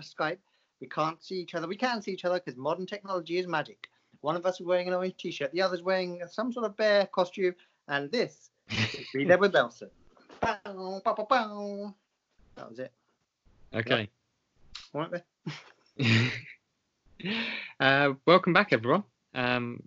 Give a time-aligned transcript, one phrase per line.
[0.00, 0.38] Skype.
[0.80, 1.66] We can't see each other.
[1.66, 3.88] We can see each other because modern technology is magic.
[4.20, 5.52] One of us is wearing an orange t-shirt.
[5.52, 7.54] The other's wearing some sort of bear costume.
[7.88, 9.90] And this is Be There with Belson.
[10.40, 11.94] Bow, bow, bow, bow.
[12.56, 12.92] That was it.
[13.74, 14.08] Okay.
[14.92, 15.22] Weren't
[15.98, 16.30] they?
[17.80, 19.04] uh, welcome back, everyone.
[19.34, 19.82] Um,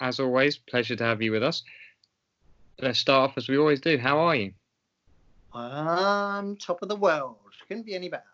[0.00, 1.62] as always, pleasure to have you with us.
[2.80, 3.98] Let's start off as we always do.
[3.98, 4.52] How are you?
[5.52, 7.36] I'm top of the world.
[7.68, 8.24] Couldn't be any better.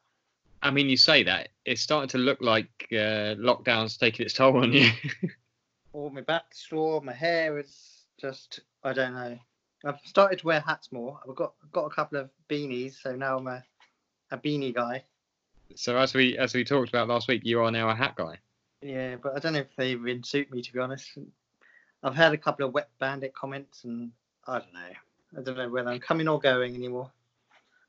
[0.62, 4.56] I mean, you say that it's starting to look like uh, lockdown's taking its toll
[4.58, 4.90] on you.
[5.92, 9.38] All my back's sore, my hair is just, I don't know.
[9.84, 11.18] I've started to wear hats more.
[11.28, 13.64] I've got got a couple of beanies, so now I'm a,
[14.30, 15.02] a beanie guy.
[15.74, 18.38] so as we as we talked about last week, you are now a hat guy.
[18.80, 21.18] Yeah, but I don't know if they even suit me, to be honest.
[22.04, 24.12] I've had a couple of wet bandit comments, and
[24.46, 25.38] I don't know.
[25.38, 27.10] I don't know whether I'm coming or going anymore.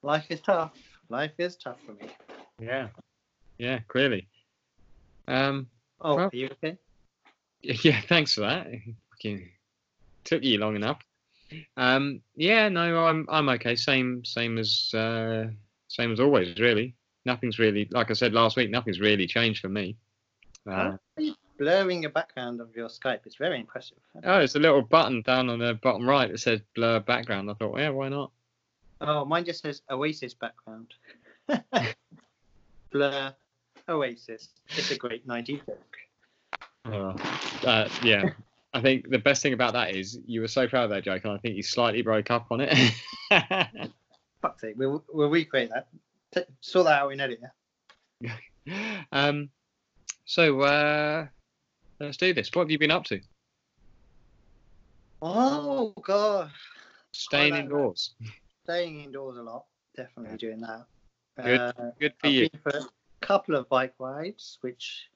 [0.02, 0.74] Life is tough.
[1.10, 2.10] Life is tough for me.
[2.60, 2.88] Yeah.
[3.58, 4.28] Yeah, clearly.
[5.28, 5.68] Um,
[6.02, 6.78] Oh, Well- are you okay?
[7.62, 8.68] yeah, thanks for that.
[9.12, 9.50] Fucking
[10.26, 11.00] Took you long enough.
[11.78, 13.76] Um, yeah, no, I'm I'm okay.
[13.76, 15.48] Same same as uh,
[15.88, 16.58] same as always.
[16.60, 18.70] Really, nothing's really like I said last week.
[18.72, 19.96] Nothing's really changed for me.
[20.70, 20.98] Uh,
[21.60, 23.20] Blurring the background of your Skype.
[23.26, 23.98] It's very impressive.
[24.24, 27.52] oh, it's a little button down on the bottom right that says blur background.
[27.52, 28.32] I thought, yeah, why not?
[29.02, 30.94] Oh, mine just says Oasis background.
[32.94, 33.34] Blur
[33.90, 34.50] Oasis.
[34.70, 35.98] It's a great 90s joke.
[36.86, 38.30] Uh, uh, yeah.
[38.74, 41.24] I think the best thing about that is you were so proud of that joke,
[41.26, 42.94] and I think you slightly broke up on it.
[44.42, 44.76] Fuck's sake.
[44.78, 45.88] We'll, we'll recreate that.
[46.34, 47.42] T- sort that out in edit,
[48.22, 48.98] yeah?
[49.12, 49.50] um,
[50.26, 51.28] so uh,
[52.00, 52.50] let's do this.
[52.54, 53.20] What have you been up to?
[55.22, 56.52] Oh, God.
[57.12, 58.16] Staying indoors.
[58.64, 59.66] Staying indoors a lot.
[59.96, 60.86] Definitely doing that.
[61.42, 61.60] Good.
[61.60, 62.50] Uh, Good for I've you.
[62.62, 62.86] for a
[63.22, 65.10] couple of bike rides, which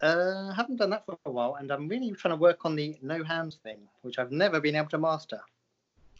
[0.00, 2.96] uh, haven't done that for a while, and I'm really trying to work on the
[3.02, 5.40] no hands thing, which I've never been able to master.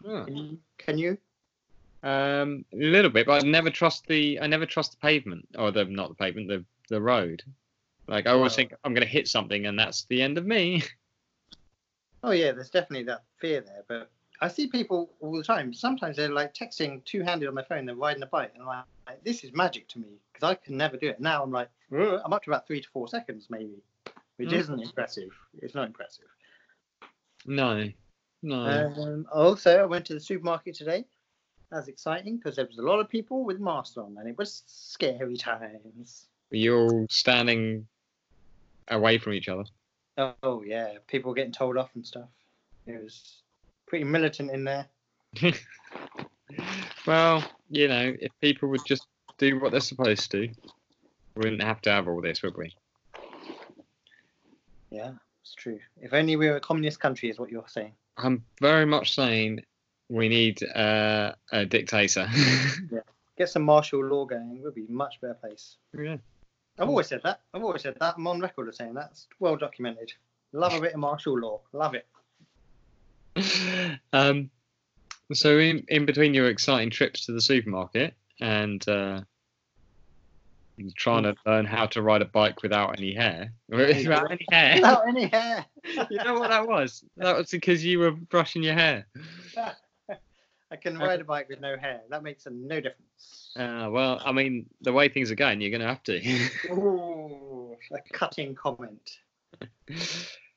[0.04, 0.24] Oh.
[0.24, 0.58] Can you?
[0.78, 1.18] Can you?
[2.02, 5.72] Um, a little bit, but I never trust the I never trust the pavement or
[5.72, 7.42] the not the pavement, the the road.
[8.06, 8.56] Like I always Oh.
[8.56, 10.82] think I'm going to hit something and that's the end of me.
[12.24, 15.72] Oh yeah, there's definitely that fear there, but I see people all the time.
[15.72, 19.24] Sometimes they're like texting two-handed on their phone, they're riding a bike, and I'm like,
[19.24, 21.20] this is magic to me because I can never do it.
[21.20, 23.82] Now I'm like, I'm up to about three to four seconds maybe,
[24.36, 24.58] which Mm.
[24.58, 25.30] isn't impressive.
[25.62, 26.26] It's not impressive.
[27.46, 27.88] No,
[28.42, 28.92] no.
[28.96, 31.04] Um, also, I went to the supermarket today.
[31.70, 34.62] That's exciting because there was a lot of people with masks on, and it was
[34.66, 36.26] scary times.
[36.50, 37.86] You're all standing
[38.88, 39.64] away from each other.
[40.42, 42.28] Oh yeah, people getting told off and stuff.
[42.86, 43.42] It was
[43.86, 44.86] pretty militant in there.
[47.06, 49.06] well, you know, if people would just
[49.38, 50.50] do what they're supposed to, we
[51.36, 52.74] wouldn't have to have all this, would we?
[54.90, 55.78] Yeah, it's true.
[56.00, 57.92] If only we were a communist country, is what you're saying.
[58.16, 59.60] I'm very much saying
[60.08, 62.28] we need uh, a dictator.
[62.90, 63.00] yeah.
[63.36, 65.76] Get some martial law going, we'll be a much better place.
[65.98, 66.16] yeah.
[66.78, 67.40] I've always said that.
[67.54, 68.14] I've always said that.
[68.18, 69.08] I'm on record of saying that.
[69.10, 70.12] It's well documented.
[70.52, 71.60] Love a bit of martial law.
[71.72, 72.06] Love it.
[74.12, 74.50] um,
[75.32, 79.20] so in, in between your exciting trips to the supermarket and uh,
[80.94, 85.08] trying to learn how to ride a bike without any hair, without any hair, Without
[85.08, 85.64] any hair.
[86.10, 87.04] you know what that was?
[87.16, 89.06] That was because you were brushing your hair.
[90.68, 92.00] I can ride a bike with no hair.
[92.10, 93.52] That makes a no difference.
[93.56, 96.72] Uh, well, I mean, the way things are going, you're going to have to.
[96.72, 99.18] Ooh, a cutting comment.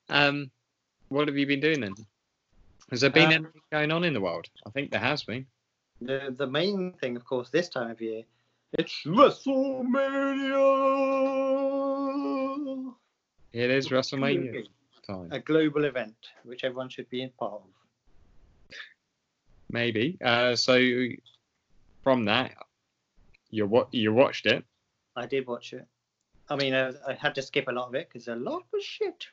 [0.09, 0.49] um,
[1.09, 1.93] what have you been doing then?
[2.91, 4.47] Has there been Um, anything going on in the world?
[4.65, 5.45] I think there has been.
[6.01, 8.23] The the main thing, of course, this time of year,
[8.73, 9.05] it's
[11.59, 12.93] WrestleMania.
[13.53, 14.67] It is WrestleMania
[15.05, 15.29] time.
[15.31, 17.61] A global event which everyone should be in part of.
[19.71, 20.17] Maybe.
[20.23, 20.79] Uh, so
[22.03, 22.53] from that,
[23.49, 24.63] you wa- you watched it.
[25.15, 25.85] I did watch it.
[26.49, 28.83] I mean, I, I had to skip a lot of it because a lot was
[28.83, 29.27] shit.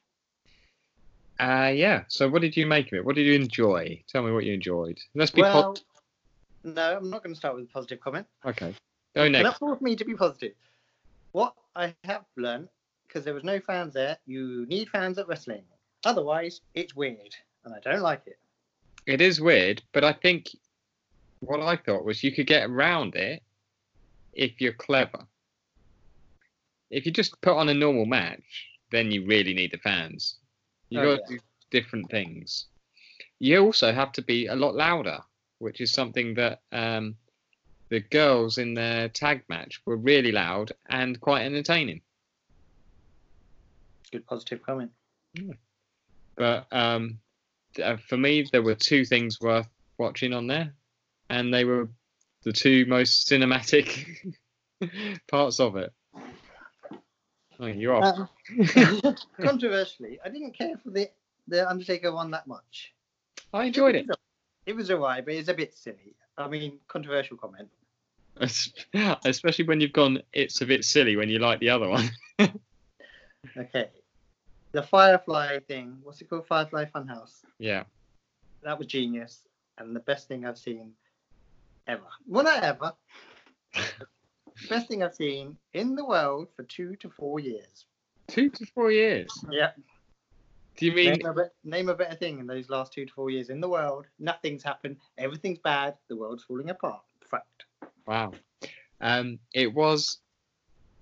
[1.38, 2.04] Uh, yeah.
[2.08, 3.04] So what did you make of it?
[3.04, 4.02] What did you enjoy?
[4.08, 4.98] Tell me what you enjoyed.
[5.14, 8.26] Let's be Well, po- no, I'm not going to start with a positive comment.
[8.44, 8.74] okay.
[9.14, 9.44] Go next.
[9.44, 10.52] That forced me to be positive.
[11.32, 12.68] What I have learned,
[13.06, 15.62] because there was no fans there, you need fans at wrestling.
[16.04, 17.34] Otherwise, it's weird,
[17.64, 18.38] and I don't like it.
[19.06, 20.48] It is weird, but I think
[21.40, 23.42] what I thought was you could get around it
[24.34, 25.26] if you're clever.
[26.90, 30.36] If you just put on a normal match, then you really need the fans.
[30.90, 31.40] You Oh, got to do
[31.70, 32.66] different things.
[33.38, 35.18] You also have to be a lot louder,
[35.58, 37.16] which is something that um,
[37.88, 42.00] the girls in their tag match were really loud and quite entertaining.
[44.12, 44.92] Good positive comment.
[46.36, 47.18] But um,
[47.82, 49.68] uh, for me, there were two things worth
[49.98, 50.74] watching on there,
[51.28, 51.88] and they were
[52.44, 54.34] the two most cinematic
[55.28, 55.92] parts of it.
[57.58, 58.28] Oh, you're off.
[58.76, 61.10] Um, controversially, I didn't care for the
[61.48, 62.92] the Undertaker one that much.
[63.52, 64.06] I enjoyed it.
[64.66, 66.16] It was alright, but it's a bit silly.
[66.36, 67.68] I mean, controversial comment.
[69.24, 72.10] Especially when you've gone, it's a bit silly when you like the other one.
[73.56, 73.88] Okay.
[74.72, 75.98] The Firefly thing.
[76.02, 76.46] What's it called?
[76.46, 77.42] Firefly Funhouse.
[77.58, 77.84] yeah.
[78.62, 79.42] That was genius
[79.78, 80.92] and the best thing I've seen
[81.86, 82.02] ever.
[82.26, 82.92] Well, not ever.
[84.68, 87.86] Best thing I've seen in the world for two to four years.
[88.28, 89.28] Two to four years.
[89.50, 89.70] Yeah.
[90.76, 93.12] Do you mean Name a, be- name a better thing in those last two to
[93.12, 94.06] four years in the world.
[94.18, 94.96] Nothing's happened.
[95.16, 95.94] Everything's bad.
[96.08, 97.02] The world's falling apart.
[97.30, 97.64] Fact.
[98.06, 98.32] Wow.
[99.00, 100.18] Um, it was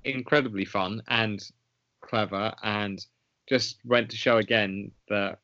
[0.05, 1.43] incredibly fun and
[2.01, 3.05] clever, and
[3.49, 5.39] just went to show again that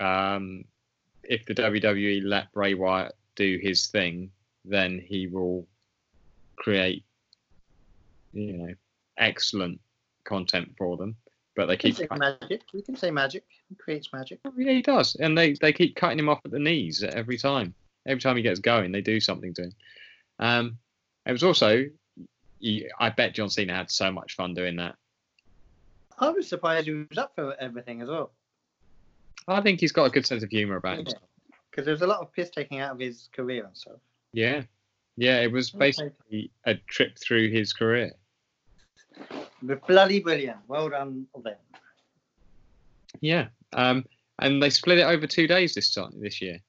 [0.00, 0.64] um,
[1.24, 4.30] if the WWE let Bray Wyatt do his thing,
[4.64, 5.66] then he will
[6.56, 7.04] create,
[8.36, 8.74] you know,
[9.18, 9.80] excellent
[10.24, 11.16] content for them.
[11.54, 12.62] But they keep magic.
[12.74, 13.44] We can say magic.
[13.68, 14.40] He creates magic.
[14.56, 17.74] Yeah, he does, and they they keep cutting him off at the knees every time.
[18.06, 19.72] Every time he gets going, they do something to him.
[20.38, 20.78] Um,
[21.24, 21.86] it was also,
[23.00, 24.94] I bet John Cena had so much fun doing that.
[26.18, 28.30] I was surprised he was up for everything as well.
[29.48, 30.96] I think he's got a good sense of humour about Yeah.
[30.98, 31.22] himself.
[31.70, 33.98] Because there's a lot of piss taking out of his career and stuff.
[34.32, 34.62] Yeah,
[35.16, 38.12] yeah, it was basically a trip through his career.
[39.86, 40.58] Bloody brilliant.
[40.68, 41.56] Well done them.
[43.20, 44.04] Yeah, um,
[44.38, 46.60] and they split it over two days this time this year.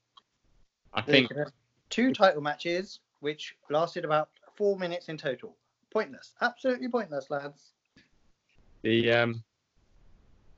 [0.93, 1.31] I think
[1.89, 5.55] two title matches, which lasted about four minutes in total.
[5.91, 6.33] Pointless.
[6.41, 7.71] Absolutely pointless, lads.
[8.81, 9.43] the um,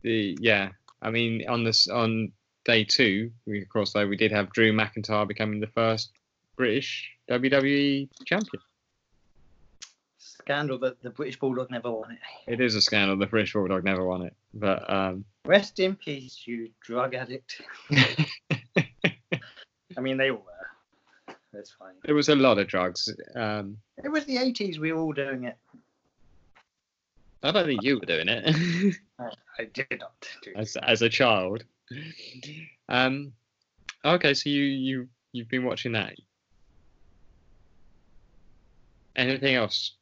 [0.01, 0.69] the yeah,
[1.01, 2.31] I mean on this on
[2.65, 6.11] day two, we of course though we did have Drew McIntyre becoming the first
[6.55, 8.61] British WWE champion.
[10.49, 12.17] Scandal that the British Bulldog never won it.
[12.51, 16.41] It is a scandal the British Bulldog never won it, but um, Rest in peace,
[16.47, 17.61] you drug addict.
[17.91, 21.35] I mean, they all were.
[21.53, 21.93] That's fine.
[22.03, 23.13] there was a lot of drugs.
[23.35, 25.55] Um, It was the 80s, we were all doing it.
[27.43, 28.95] I don't think you were doing it
[29.59, 31.63] I did not do as as a child.
[32.89, 33.33] Um,
[34.03, 36.15] okay, so you you you've been watching that.
[39.15, 39.93] Anything else?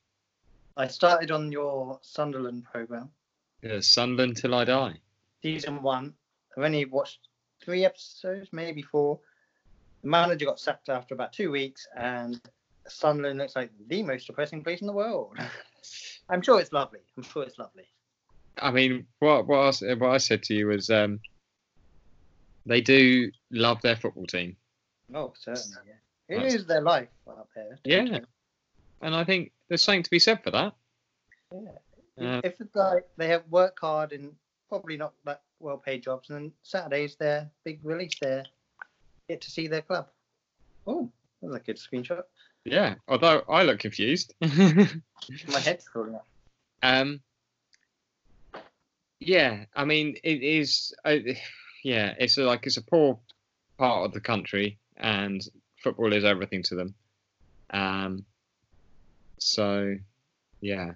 [0.77, 3.09] I started on your Sunderland program,
[3.63, 4.99] Yeah, Sunderland till I die.
[5.41, 6.13] season one.
[6.55, 7.27] I've only watched
[7.63, 9.19] three episodes, maybe four.
[10.03, 12.39] The manager got sacked after about two weeks, and
[12.87, 15.37] Sunderland looks like the most depressing place in the world.
[16.29, 16.99] I'm sure it's lovely.
[17.17, 17.85] I'm sure it's lovely.
[18.59, 21.19] I mean, what what I, what I said to you was um,
[22.65, 24.55] they do love their football team,
[25.13, 25.77] Oh, certainly.
[25.87, 25.93] Yeah.
[26.29, 27.79] It That's- is their life up there.
[27.85, 28.19] Yeah.
[29.01, 30.73] and I think there's something to be said for that.
[31.51, 32.37] Yeah.
[32.37, 34.31] Uh, if like they have work hard and
[34.69, 38.43] probably not that well paid jobs, and then Saturday's their big release there,
[39.29, 40.07] get to see their club.
[40.85, 42.23] Oh, that was a good screenshot.
[42.65, 44.33] Yeah, although I look confused.
[44.41, 46.25] My head's falling off.
[46.83, 47.21] um,
[49.19, 50.93] yeah, I mean, it is.
[51.05, 51.17] Uh,
[51.83, 53.19] yeah, it's a, like it's a poor
[53.77, 55.41] part of the country, and
[55.83, 56.95] football is everything to them.
[57.69, 58.25] Um,
[59.39, 59.95] so,
[60.61, 60.91] yeah,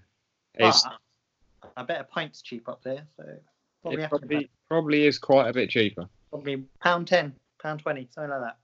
[0.55, 3.24] it's, But I bet a pint's cheap up there, so
[3.81, 6.07] probably it probably probably is quite a bit cheaper.
[6.29, 8.57] probably pound ten, pound twenty, something like that.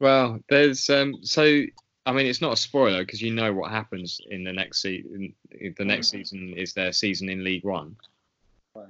[0.00, 1.62] Well, there's um, so
[2.06, 5.34] I mean, it's not a spoiler because you know what happens in the next season.
[5.50, 7.96] The next season is their season in League One,
[8.74, 8.86] Right.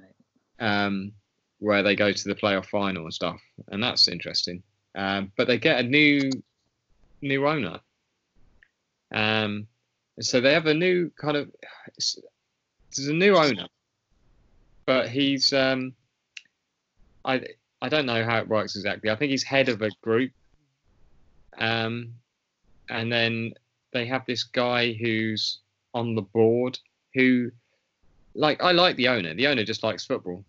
[0.59, 1.11] um,
[1.59, 4.61] where they go to the playoff final and stuff, and that's interesting.
[4.95, 6.29] Um, but they get a new
[7.21, 7.79] new owner,
[9.11, 9.67] um,
[10.21, 11.49] so they have a new kind of
[11.95, 13.67] there's a new owner,
[14.85, 15.93] but he's um,
[17.25, 17.41] I
[17.81, 19.09] I don't know how it works exactly.
[19.09, 20.31] I think he's head of a group
[21.59, 22.13] um,
[22.89, 23.53] and then
[23.91, 25.59] they have this guy who's
[25.93, 26.79] on the board
[27.13, 27.51] who,
[28.33, 29.33] like, I like the owner.
[29.33, 30.43] The owner just likes football.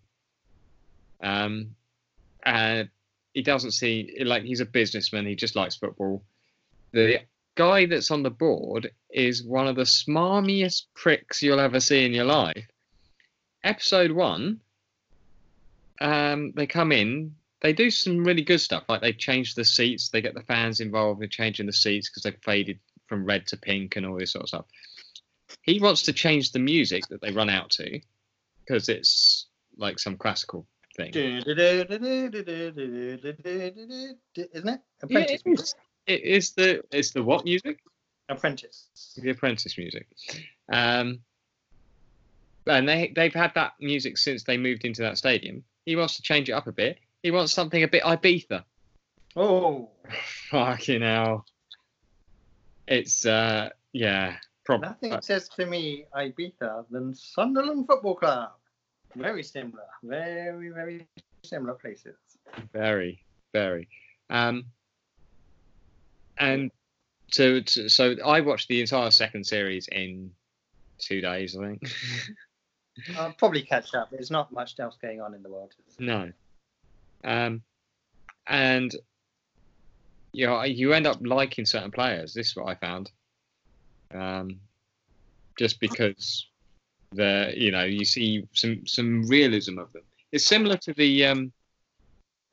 [1.21, 1.75] Um,
[2.43, 2.89] and
[3.33, 5.27] he doesn't see like he's a businessman.
[5.27, 6.23] He just likes football.
[6.91, 7.21] The
[7.55, 12.13] guy that's on the board is one of the smarmiest pricks you'll ever see in
[12.13, 12.67] your life.
[13.63, 14.59] Episode one,
[15.99, 17.35] um, they come in.
[17.61, 18.83] They do some really good stuff.
[18.89, 20.09] Like they change the seats.
[20.09, 23.57] They get the fans involved in changing the seats because they've faded from red to
[23.57, 24.65] pink and all this sort of stuff.
[25.61, 27.99] He wants to change the music that they run out to
[28.65, 30.65] because it's like some classical
[30.95, 31.13] thing.
[34.35, 34.81] Isn't it?
[35.07, 35.75] Yeah, it is.
[36.11, 37.79] It is the it's the what music?
[38.27, 38.89] Apprentice.
[39.21, 40.07] The Apprentice music.
[40.71, 41.19] Um,
[42.67, 45.63] and they they've had that music since they moved into that stadium.
[45.85, 46.99] He wants to change it up a bit.
[47.23, 48.63] He wants something a bit Ibiza.
[49.37, 49.89] Oh,
[50.49, 51.45] Fucking hell.
[52.87, 58.49] It's uh yeah, probably nothing says to me Ibiza than Sunderland Football Club.
[59.15, 59.87] Very similar.
[60.03, 61.07] Very, very
[61.43, 62.17] similar places.
[62.73, 63.87] very, very.
[64.29, 64.65] Um
[66.41, 66.71] and
[67.29, 67.61] so
[68.25, 70.31] I watched the entire second series in
[70.97, 71.83] two days, I think.
[73.17, 74.09] I'll probably catch up.
[74.11, 75.73] There's not much else going on in the world.
[75.97, 76.31] No.
[77.23, 77.61] Um,
[78.47, 78.93] and
[80.33, 82.33] you know, you end up liking certain players.
[82.33, 83.11] This is what I found.
[84.13, 84.59] Um,
[85.57, 86.47] just because
[87.11, 90.03] the you know you see some some realism of them.
[90.31, 91.51] It's similar to the um,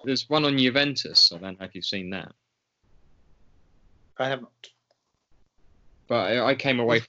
[0.05, 1.33] there's one on Juventus.
[1.33, 2.33] I don't know if you've seen that,
[4.19, 4.69] I have not.
[6.09, 7.03] but I, I came away.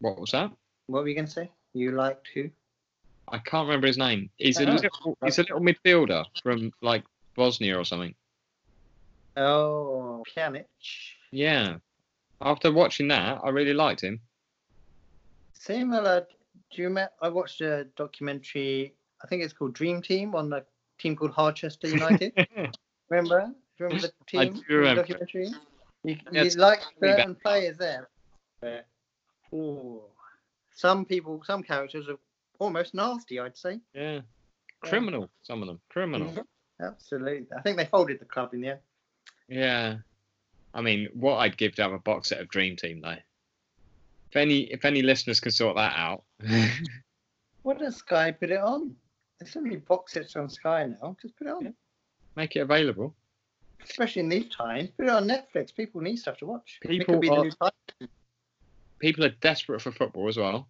[0.00, 0.50] What was that?
[0.86, 1.50] What were you going to say?
[1.74, 2.50] You liked who?
[3.28, 4.30] I can't remember his name.
[4.38, 4.72] He's a Oh.
[4.74, 7.04] little, he's a little midfielder from like
[7.36, 8.14] Bosnia or something.
[9.36, 10.64] Oh, Pjanic.
[11.30, 11.76] Yeah.
[12.40, 14.20] After watching that, I really liked him.
[15.52, 16.26] Similar.
[16.72, 17.12] Do you remember?
[17.20, 18.94] I watched a documentary.
[19.22, 20.62] I think it's called Dream Team on a
[20.98, 22.32] team called Harchester United.
[23.10, 23.46] Remember?
[23.46, 24.40] Do you remember the team?
[24.40, 25.02] I do remember.
[25.02, 25.48] Documentary.
[26.04, 28.08] You, Yeah, you like really certain players there.
[28.60, 28.86] But,
[29.52, 30.04] oh,
[30.74, 32.16] some people, some characters are
[32.58, 33.38] almost nasty.
[33.40, 33.80] I'd say.
[33.94, 34.20] yeah.
[34.82, 35.78] Criminal, some of them.
[35.90, 36.32] Criminal.
[36.32, 36.44] Mhm.
[36.80, 37.46] Absolutely.
[37.54, 38.80] I think they folded the club in the end.
[39.46, 39.98] Yeah.
[40.72, 43.16] I mean, what I'd give to have a box set of Dream Team though.
[44.30, 46.24] If any if any listeners can sort that out.
[47.62, 48.96] What does Sky put it on?
[49.38, 51.14] There's so many box sets on Sky now.
[51.20, 51.74] Just put it on.
[52.36, 53.14] Make it available.
[53.82, 54.90] Especially in these times.
[54.96, 55.74] Put it on Netflix.
[55.74, 56.78] People need stuff to watch.
[56.82, 57.20] People
[57.60, 57.72] are-.
[58.98, 60.68] People are desperate for football as well.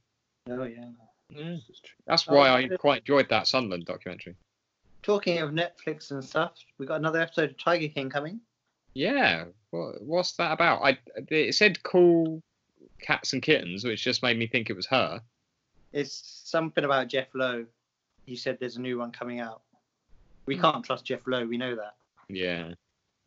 [0.48, 0.78] Oh yeah.
[0.78, 0.94] Mm.
[1.00, 1.54] Oh, yeah.
[1.54, 1.62] Is.
[2.06, 4.36] That's why Oh, I quite enjoyed that Sunderland documentary.
[5.02, 8.40] Talking of Netflix and stuff, we got another episode of Tiger King coming.
[8.94, 9.44] Yeah.
[9.70, 10.82] What, what's that about?
[10.82, 10.98] I
[11.28, 12.42] it said cool
[13.00, 15.20] cats and kittens, which just made me think it was her.
[15.92, 17.66] It's something about Jeff Lowe.
[18.26, 19.62] He said there's a new one coming out.
[20.46, 20.62] We Hmm.
[20.62, 21.46] can't trust Jeff Lowe.
[21.46, 21.94] We know that.
[22.28, 22.74] Yeah.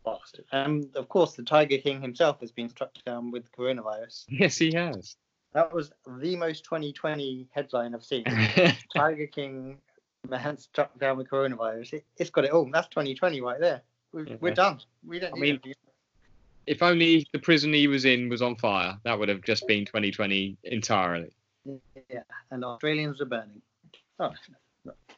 [0.05, 0.46] Bastard.
[0.51, 4.25] And of course, the Tiger King himself has been struck down with coronavirus.
[4.29, 5.15] Yes, he has.
[5.53, 5.91] That was
[6.22, 8.24] the most 2020 headline I've seen.
[8.96, 9.77] Tiger King
[10.27, 11.93] man struck down with coronavirus.
[11.93, 12.70] It, it's got it all.
[12.72, 13.82] That's 2020 right there.
[14.12, 14.36] We're, Yeah.
[14.41, 14.79] we're done.
[15.05, 15.74] We don't I need mean- anything.
[16.65, 19.86] if only the prison he was in was on fire, that would have just been
[19.86, 21.32] 2020 entirely.
[22.10, 23.62] Yeah, and Australians are burning.
[24.20, 24.34] Oh,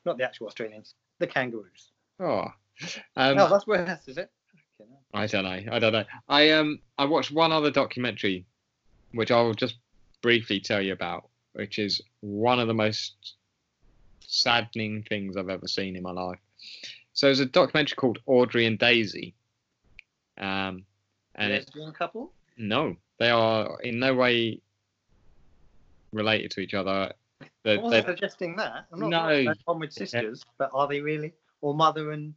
[0.06, 1.92] not the actual Australians, the kangaroos.
[2.20, 2.46] Oh.
[3.16, 4.30] Um, no, that's worse, is it?
[4.82, 4.98] Okay, no.
[5.14, 5.74] I don't know.
[5.74, 6.04] I don't know.
[6.28, 8.46] I um I watched one other documentary,
[9.14, 9.78] which I'll just
[10.22, 13.36] briefly tell you about, which is one of the most
[14.28, 16.40] saddening things I've ever seen in my life.
[17.14, 19.36] So it's a documentary called Audrey and Daisy.
[20.38, 20.84] Um,
[21.36, 22.34] and it, Lesbian couple.
[22.58, 24.60] no, they are in no way
[26.12, 27.14] related to each other.
[27.66, 28.86] I wasn't suggesting that.
[28.92, 29.54] I'm not No.
[29.66, 31.34] one with sisters, but are they really?
[31.62, 32.34] Or mother and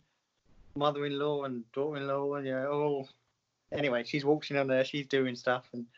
[0.74, 2.66] mother-in-law and daughter-in-law and yeah.
[2.66, 3.06] Oh,
[3.72, 4.84] anyway, she's walking on there.
[4.84, 5.68] She's doing stuff.
[5.72, 5.88] And do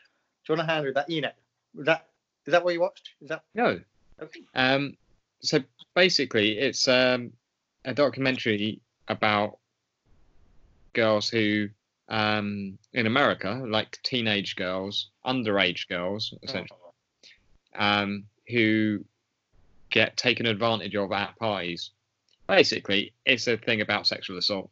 [0.53, 1.09] you want to handle that?
[1.09, 1.31] You know,
[1.75, 2.07] that
[2.45, 3.11] is that what you watched?
[3.21, 3.79] Is that no,
[4.21, 4.41] okay?
[4.55, 4.97] Um,
[5.41, 5.59] so
[5.95, 7.31] basically, it's um,
[7.85, 9.57] a documentary about
[10.93, 11.69] girls who,
[12.09, 16.79] um, in America, like teenage girls, underage girls, essentially,
[17.75, 19.03] um, who
[19.89, 21.91] get taken advantage of at parties.
[22.47, 24.69] Basically, it's a thing about sexual assault.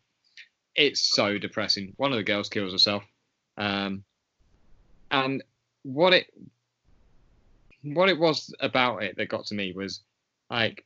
[0.75, 1.93] It's so depressing.
[1.97, 3.03] One of the girls kills herself,
[3.57, 4.03] um,
[5.11, 5.43] and
[5.83, 6.27] what it
[7.83, 10.01] what it was about it that got to me was
[10.49, 10.85] like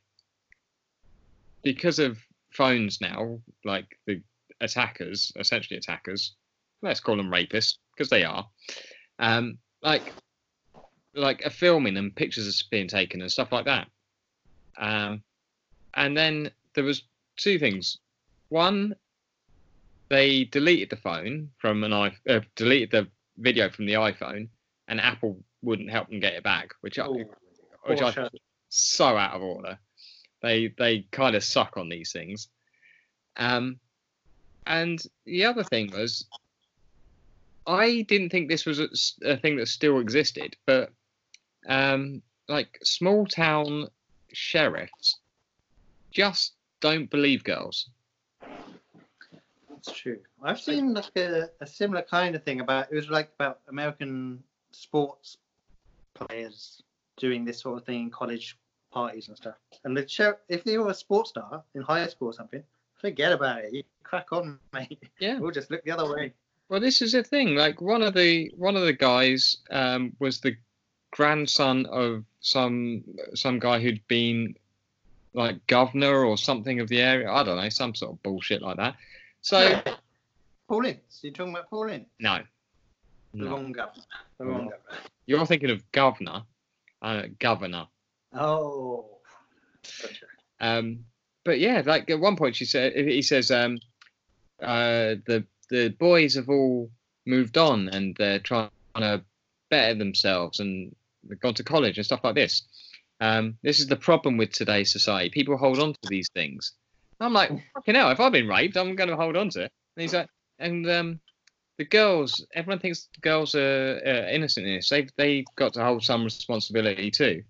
[1.62, 2.18] because of
[2.50, 4.22] phones now, like the
[4.60, 6.34] attackers, essentially attackers,
[6.82, 8.46] let's call them rapists because they are.
[9.18, 10.12] Um, like
[11.14, 13.88] like a filming and pictures are being taken and stuff like that.
[14.76, 15.22] Um,
[15.94, 17.02] and then there was
[17.36, 17.98] two things.
[18.48, 18.94] One,
[20.08, 24.48] they deleted the phone from an i uh, deleted the video from the iPhone,
[24.88, 27.06] and Apple wouldn't help them get it back, which I,
[27.86, 28.28] which I
[28.68, 29.78] so out of order.
[30.42, 32.48] They they kind of suck on these things.
[33.36, 33.78] Um,
[34.66, 36.26] and the other thing was,
[37.66, 40.92] I didn't think this was a thing that still existed, but
[41.68, 43.88] um, like small town
[44.32, 45.18] sheriffs
[46.10, 47.88] just don't believe girls.
[49.68, 50.18] That's true.
[50.42, 54.42] I've seen like a, a similar kind of thing about it was like about American
[54.72, 55.36] sports
[56.14, 56.82] players
[57.16, 58.56] doing this sort of thing in college
[58.92, 59.56] parties and stuff.
[59.84, 62.62] And the show, if they were a sports star in high school or something,
[62.94, 63.74] forget about it.
[63.74, 65.02] You crack on, mate.
[65.18, 65.38] Yeah.
[65.38, 66.32] We'll just look the other way.
[66.68, 67.56] Well, this is the thing.
[67.56, 70.56] Like one of the one of the guys um, was the
[71.14, 73.04] grandson of some
[73.34, 74.54] some guy who'd been
[75.32, 77.30] like governor or something of the area.
[77.30, 78.96] I don't know, some sort of bullshit like that.
[79.42, 79.80] So
[80.68, 81.20] Paul Ince.
[81.22, 82.08] You're talking about Paul Ince?
[82.18, 82.38] no,
[83.32, 83.50] The no.
[83.50, 84.02] wrong governor.
[84.38, 84.70] The wrong No.
[84.70, 84.98] governor.
[85.26, 86.42] You're thinking of governor,
[87.00, 87.86] uh, governor.
[88.32, 89.18] Oh.
[90.02, 90.26] Gotcha.
[90.60, 91.04] Um,
[91.44, 93.78] but yeah, like at one point she said, he says, um,
[94.60, 96.90] uh, the the boys have all
[97.26, 99.22] moved on and they're trying to
[99.70, 100.94] better themselves and
[101.40, 102.62] gone to college and stuff like this.
[103.20, 105.30] Um, this is the problem with today's society.
[105.30, 106.72] People hold on to these things.
[107.20, 109.72] I'm like, fucking hell, if I've been raped, I'm going to hold on to it.
[109.96, 110.28] And he's like,
[110.58, 111.20] and um,
[111.78, 114.88] the girls, everyone thinks the girls are uh, innocent in this.
[114.90, 117.42] They've, they've got to hold some responsibility too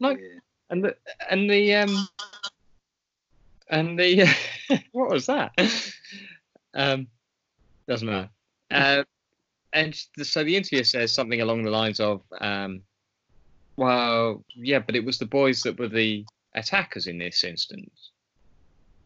[0.00, 0.38] Like, Yeah.
[0.70, 0.96] and the
[1.30, 2.08] and the um
[3.70, 4.26] and the
[4.92, 5.52] what was that
[6.74, 7.06] um
[7.88, 8.30] doesn't matter
[8.70, 9.02] uh,
[9.72, 12.82] and so the interviewer says something along the lines of um
[13.76, 16.24] well yeah but it was the boys that were the
[16.54, 18.10] attackers in this instance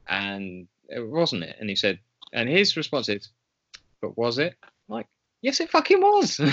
[0.09, 1.99] and it wasn't it and he said
[2.33, 3.31] and his response is
[4.03, 5.07] but was it I'm like
[5.43, 6.41] yes it fucking was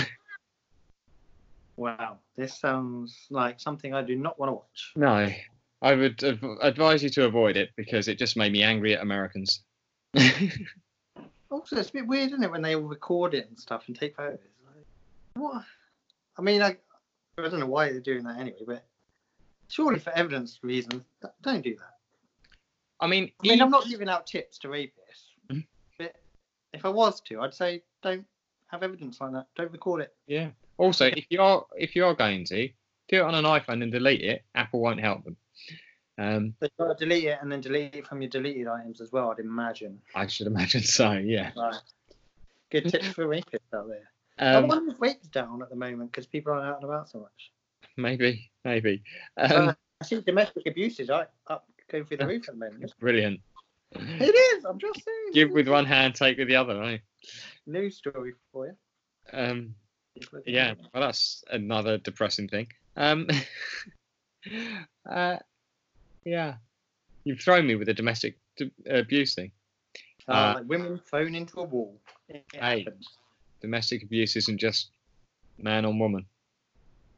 [1.76, 2.18] Wow.
[2.36, 4.92] This sounds like something I do not want to watch.
[4.94, 5.28] no
[5.82, 9.02] i would adv- advise you to avoid it because it just made me angry at
[9.02, 9.64] americans
[11.50, 13.94] Also, it's a bit weird, isn't it, when they all record it and stuff and
[13.96, 14.40] take photos?
[14.66, 14.84] Like,
[15.36, 15.62] what?
[16.36, 16.76] I mean, I,
[17.38, 18.84] I don't know why they're doing that anyway, but
[19.68, 21.02] surely for evidence reasons,
[21.42, 21.94] don't do that.
[23.00, 25.66] I mean, I mean, even- I'm not giving out tips to rapists, Mhm.
[25.98, 26.14] but
[26.72, 28.26] if I was to, I'd say don't
[28.68, 29.46] have evidence like that.
[29.56, 30.14] Don't record it.
[30.26, 30.50] yeah.
[30.76, 32.66] Also, if you are if you are going to
[33.08, 35.36] do it on an iPhone and delete it, Apple won't help them.
[36.18, 39.12] Um, you've got to delete it and then delete it from your deleted items as
[39.12, 40.00] well, I'd imagine.
[40.16, 41.12] I should imagine so.
[41.12, 41.52] Yeah.
[41.56, 41.74] Right.
[42.70, 44.10] Good tips for rapists out there.
[44.38, 47.08] I Um, wonder if rape's down at the moment because people aren't out and about
[47.08, 47.52] so much.
[47.96, 49.02] maybe, maybe.
[49.36, 52.70] Um, Uh, I see domestic abuse is up, up going through the roof at the
[52.70, 52.92] moment.
[52.98, 53.40] brilliant.
[53.92, 54.64] It is.
[54.64, 55.32] I'm just saying.
[55.32, 56.76] Give with one hand, take with the other.
[56.78, 57.00] Right?
[57.66, 58.76] News story for you.
[59.32, 59.74] Um,
[60.46, 60.74] yeah.
[60.92, 62.66] Well, that's another depressing thing.
[62.96, 63.28] Um,
[65.10, 65.36] uh,
[66.24, 66.54] yeah.
[67.24, 69.52] You've thrown me with a domestic d- abuse thing.
[70.28, 72.00] Uh, Uh, like women thrown into a wall.
[72.28, 72.82] It Hey.
[72.84, 73.08] happens.
[73.60, 74.90] Domestic abuse isn't just
[75.58, 76.26] man on woman.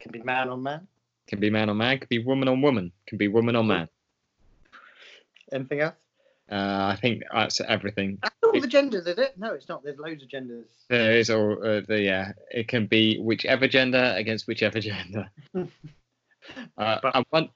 [0.01, 0.87] Can be man on man.
[1.27, 1.99] Can be man on man.
[1.99, 2.93] Can be woman on woman.
[3.07, 3.89] Can be woman on man.
[5.53, 5.95] Anything else?
[6.51, 8.19] Uh, I think that's everything.
[8.23, 9.37] That's all the genders, is it?
[9.37, 9.83] No, it's not.
[9.83, 10.67] There's loads of genders.
[10.89, 12.33] There is all uh, the yeah.
[12.53, 15.29] It can be whichever gender against whichever gender.
[15.55, 15.67] uh,
[17.03, 17.49] But- one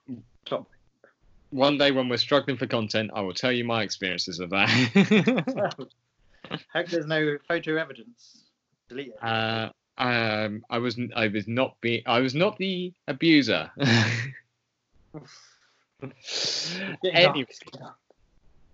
[0.44, 0.66] Top.
[1.50, 4.68] one day when we're struggling for content, I will tell you my experiences of that.
[6.72, 8.44] Hope there's no photo evidence.
[8.90, 9.24] Delete it.
[9.24, 13.70] uh, um, I was I was not be I was not the abuser.
[17.04, 17.46] Anyway,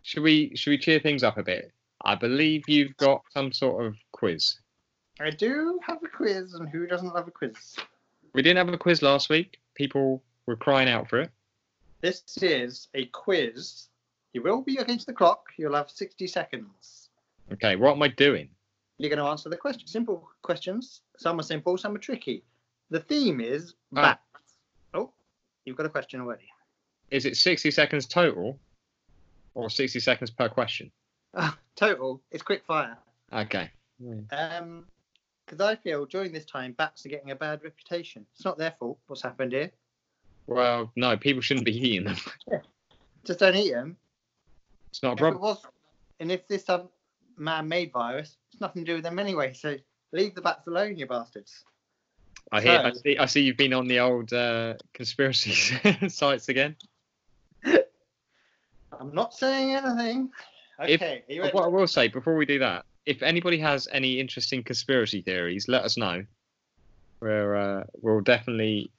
[0.03, 1.73] should we should we cheer things up a bit?
[2.05, 4.59] I believe you've got some sort of quiz.
[5.19, 7.77] I do have a quiz, and who doesn't love a quiz?
[8.33, 9.59] We didn't have a quiz last week.
[9.75, 11.31] People were crying out for it.
[12.01, 13.89] This is a quiz.
[14.33, 15.47] You will be against the clock.
[15.57, 17.09] You'll have 60 seconds.
[17.53, 18.51] Okay, what am I doing?
[18.99, 19.87] You're going to answer the question.
[19.87, 21.03] Simple questions.
[21.19, 22.43] Some are simple, some are tricky.
[22.91, 24.03] The theme is Ah.
[24.33, 24.55] bats.
[24.95, 25.13] Oh,
[25.65, 26.49] you've got a question already.
[27.11, 28.59] Is it 60 seconds total
[29.55, 30.91] or 60 seconds per question?
[31.35, 32.23] Ah, total.
[32.31, 32.97] It's quick fire.
[33.33, 33.71] Okay.
[34.31, 34.87] Um,
[35.45, 38.27] because I feel during this time bats are getting a bad reputation.
[38.35, 38.99] It's not their fault.
[39.07, 39.71] What's happened here?
[40.47, 42.17] Well, no, people shouldn't be eating them.
[42.51, 42.59] yeah.
[43.25, 43.97] Just don't eat them.
[44.91, 45.57] It's not a problem.
[46.21, 46.89] and if this um,
[47.37, 49.53] man-made virus, it's nothing to do with them anyway.
[49.53, 49.77] So
[50.13, 51.65] leave the bats alone, you bastards.
[52.53, 52.79] I hear.
[52.79, 53.19] I see.
[53.19, 53.41] I see.
[53.41, 55.51] You've been on the old uh, conspiracy
[56.09, 56.77] sites again.
[57.65, 60.31] I'm not saying anything.
[60.79, 64.21] Okay, are you what I will say before we do that, if anybody has any
[64.21, 66.25] interesting conspiracy theories, let us know.
[67.21, 68.91] We're uh, we'll definitely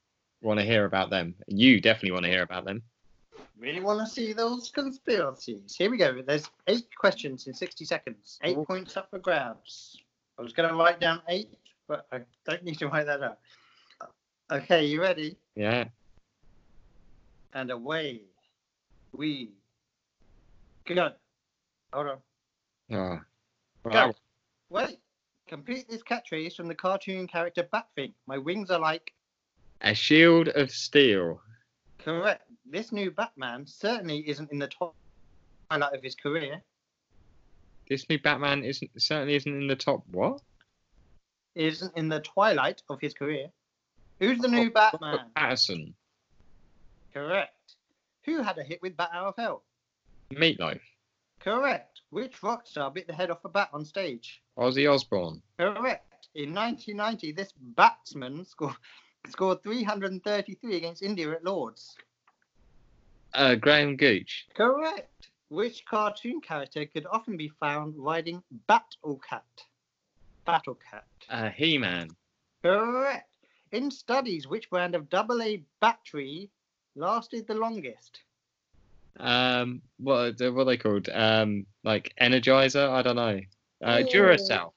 [0.41, 1.35] want to hear about them.
[1.47, 2.81] You definitely want to hear about them.
[3.59, 5.75] Really want to see those conspiracies.
[5.75, 6.21] Here we go.
[6.21, 8.39] There's eight questions in 60 seconds.
[8.43, 8.65] Eight Ooh.
[8.65, 9.97] points up for grabs.
[10.37, 11.49] I was going to write down eight,
[11.87, 13.39] but I don't need to write that out.
[14.51, 15.35] Okay, you ready?
[15.55, 15.85] Yeah.
[17.53, 18.21] And away
[19.11, 19.51] we
[20.85, 21.11] go.
[21.91, 22.17] Hold on.
[22.91, 23.19] Oh.
[23.83, 24.13] Well, Go.
[24.69, 24.99] Wait.
[25.47, 28.13] Complete this catchphrase from the cartoon character Batfink.
[28.27, 29.13] My wings are like.
[29.81, 31.41] a shield of steel.
[31.99, 32.46] Correct.
[32.69, 36.61] This new Batman certainly isn't in the twilight of his career.
[37.89, 40.03] This new Batman isn't certainly isn't in the top.
[40.11, 40.41] What?
[41.55, 43.47] Isn't in the twilight of his career.
[44.19, 45.19] Who's the oh, new oh, oh, Batman?
[45.37, 45.93] Pattinson.
[47.13, 47.75] Correct.
[48.25, 49.63] Who had a hit with Bat Out of Hell?
[50.31, 50.81] Meatloaf.
[51.39, 52.01] Correct.
[52.09, 54.41] Which rock star bit the head off a bat on stage?
[54.57, 55.41] Ozzy Osbourne.
[55.57, 56.27] Correct.
[56.35, 58.75] In 1990, this batsman scored
[59.29, 61.95] scored 333 against India at Lords.
[63.33, 64.47] Uh, Graham Gooch.
[64.55, 65.29] Correct.
[65.49, 69.45] Which cartoon character could often be found riding Battle Cat?
[70.45, 71.05] Battle Cat.
[71.29, 72.09] Uh, He-Man.
[72.61, 73.29] Correct.
[73.71, 76.49] In studies, which brand of AA battery
[76.95, 78.19] lasted the longest?
[79.19, 81.09] Um, what what are they called?
[81.13, 82.89] Um, like Energizer?
[82.89, 83.39] I don't know.
[83.83, 84.05] Uh, Oh.
[84.05, 84.71] Duracell.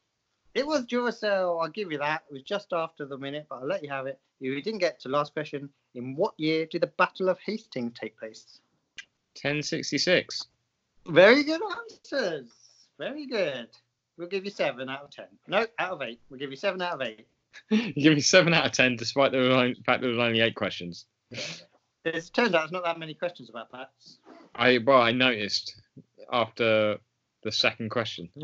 [0.55, 1.63] It was Duracell.
[1.63, 2.23] I'll give you that.
[2.29, 4.19] It was just after the minute, but I'll let you have it.
[4.41, 5.69] You didn't get to last question.
[5.95, 8.61] In what year did the Battle of Hastings take place?
[9.35, 10.47] 1066.
[11.07, 12.51] Very good answers.
[12.99, 13.69] Very good.
[14.17, 15.27] We'll give you seven out of ten.
[15.49, 16.21] No, out of eight.
[16.29, 17.27] We'll give you seven out of eight.
[17.71, 20.55] you give me seven out of ten, despite the only- fact there was only eight
[20.55, 21.07] questions.
[21.31, 24.19] It turns out there's not that many questions about bats.
[24.55, 25.81] I well, I noticed
[26.33, 26.99] after
[27.43, 28.29] the second question.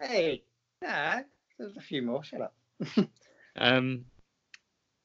[0.00, 0.42] Hey,
[0.82, 1.22] yeah,
[1.56, 2.22] there's a few more.
[2.24, 2.54] Shut up.
[3.56, 4.04] um,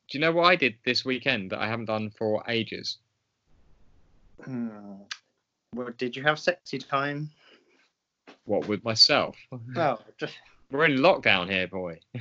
[0.09, 2.97] do you know what I did this weekend that I haven't done for ages?
[4.43, 4.95] Hmm.
[5.75, 7.29] Well, did you have sexy time?
[8.45, 9.35] What with myself?
[9.67, 10.33] No, just
[10.71, 11.99] We're in lockdown here, boy.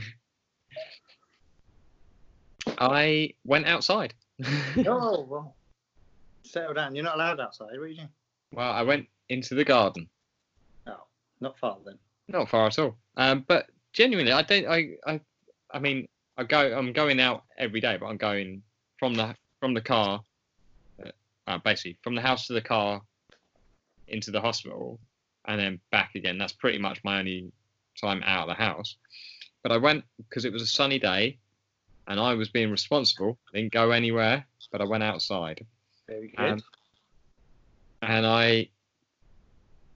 [2.79, 4.13] I went outside.
[4.87, 5.55] oh well.
[6.43, 6.95] Settle down.
[6.95, 7.71] You're not allowed outside.
[7.73, 8.09] What are you doing?
[8.53, 10.09] well, I went into the garden.
[10.87, 11.05] Oh,
[11.41, 11.99] not far then.
[12.29, 12.97] Not far at all.
[13.17, 14.67] Um, but genuinely, I don't.
[14.67, 15.21] I, I,
[15.73, 16.07] I mean,
[16.39, 16.79] I go.
[16.79, 18.63] I'm going out every day, but I'm going
[18.99, 20.23] from the from the car,
[21.05, 21.11] uh,
[21.49, 23.03] uh, basically from the house to the car,
[24.07, 25.01] into the hospital,
[25.47, 26.39] and then back again.
[26.39, 27.51] That's pretty much my only
[28.01, 28.97] time out of the house.
[29.65, 31.39] But I went because it was a sunny day,
[32.07, 33.37] and I was being responsible.
[33.53, 35.67] I didn't go anywhere, but I went outside
[36.07, 36.53] Very good.
[36.53, 36.63] Um,
[38.01, 38.69] and I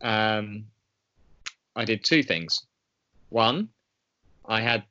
[0.01, 0.65] um
[1.77, 2.67] I did two things.
[3.29, 3.69] One,
[4.45, 4.83] I had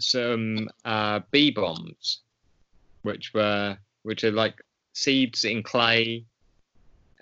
[0.00, 2.20] some uh, bee bombs,
[3.02, 4.60] which were which are like
[4.92, 6.24] seeds in clay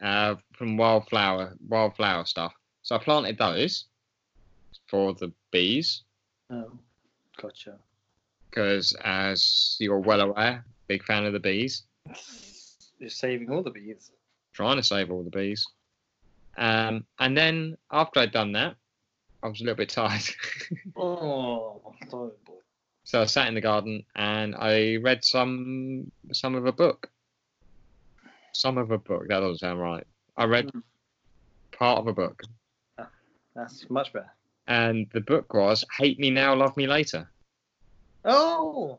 [0.03, 2.53] uh, from wildflower wildflower stuff.
[2.83, 3.85] So I planted those
[4.87, 6.03] for the bees
[6.51, 6.73] oh,
[7.37, 7.77] gotcha.
[8.49, 11.83] because, as you're well aware, big fan of the bees.
[12.99, 14.11] You're saving all the bees.
[14.53, 15.67] trying to save all the bees.
[16.57, 18.75] Um, and then after I'd done that,
[19.43, 20.25] I was a little bit tired.
[20.97, 21.95] Oh.
[23.09, 27.09] So I sat in the garden and I read some some of a book.
[28.53, 29.29] Some of a book.
[29.29, 30.07] That doesn't sound right.
[30.37, 30.83] I read Mm.
[31.73, 32.42] part of a book,
[33.55, 34.31] That's much better.
[34.66, 37.31] and the book was "Hate Me Now, Love Me Later."
[38.27, 38.99] Oh,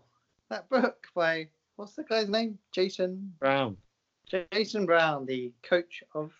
[0.49, 2.57] that book by what's the guy's name?
[2.71, 3.77] Jason Brown.
[4.25, 6.33] Jason Brown, the coach of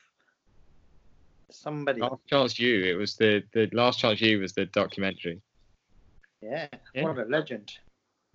[1.52, 2.02] somebody.
[2.02, 2.84] Last Chance U.
[2.84, 5.40] It was the the Last Chance U was the documentary.
[6.42, 7.04] Yeah, Yeah.
[7.04, 7.74] what a legend.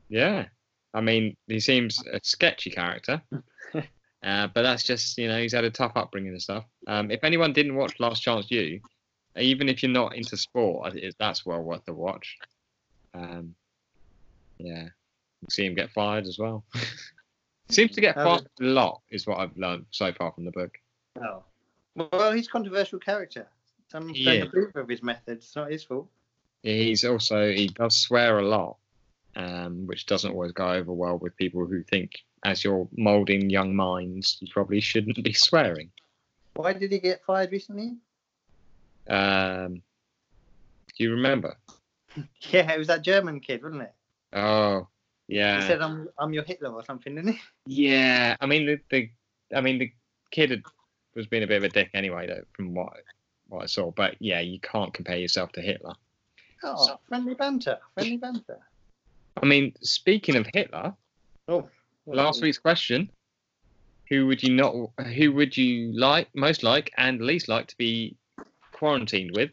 [0.09, 0.47] Yeah,
[0.93, 3.23] I mean, he seems a sketchy character,
[3.75, 6.65] uh, but that's just you know he's had a tough upbringing and stuff.
[6.87, 8.81] Um, if anyone didn't watch Last Chance U,
[9.37, 12.37] even if you're not into sport, that's well worth the watch.
[13.15, 13.55] Um,
[14.59, 16.65] yeah, you see him get fired as well.
[17.71, 20.73] seems to get fired a lot, is what I've learned so far from the book.
[21.21, 21.43] Oh,
[21.97, 23.47] well, he's a controversial character.
[23.91, 25.47] Some don't approve of his methods.
[25.47, 26.09] It's not his fault.
[26.65, 28.79] He's also he does swear a lot,
[29.37, 33.77] um, which doesn't always go over well with people who think, as you're moulding young
[33.77, 35.91] minds, you probably shouldn't be swearing.
[36.55, 37.99] Why did he get fired recently?
[39.09, 39.83] Um,
[40.97, 41.57] do you remember?
[42.51, 43.93] Yeah, it was that German kid, wasn't it?
[44.33, 44.87] Oh,
[45.27, 45.61] yeah.
[45.61, 47.41] He said, "I'm I'm your Hitler" or something, didn't he?
[47.67, 48.37] yeah.
[48.41, 49.11] I mean, the, the
[49.53, 49.93] I mean, the
[50.31, 50.63] kid had,
[51.17, 52.93] was being a bit of a dick anyway, though, from what
[53.49, 53.91] what I saw.
[53.91, 55.95] But yeah, you can't compare yourself to Hitler.
[56.63, 58.59] Oh, friendly banter, friendly banter.
[59.43, 60.95] I mean, speaking of Hitler,
[61.49, 61.69] Oh,
[62.07, 63.11] Last week's question:
[64.09, 64.75] Who would you not?
[65.15, 68.17] Who would you like most like and least like to be
[68.73, 69.51] quarantined with?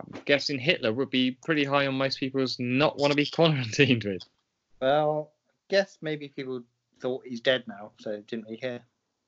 [0.00, 4.04] I'm guessing Hitler would be pretty high on most people's not want to be quarantined
[4.04, 4.22] with.
[4.80, 6.62] Well, I guess maybe people
[7.00, 8.80] thought he's dead now, so didn't really care.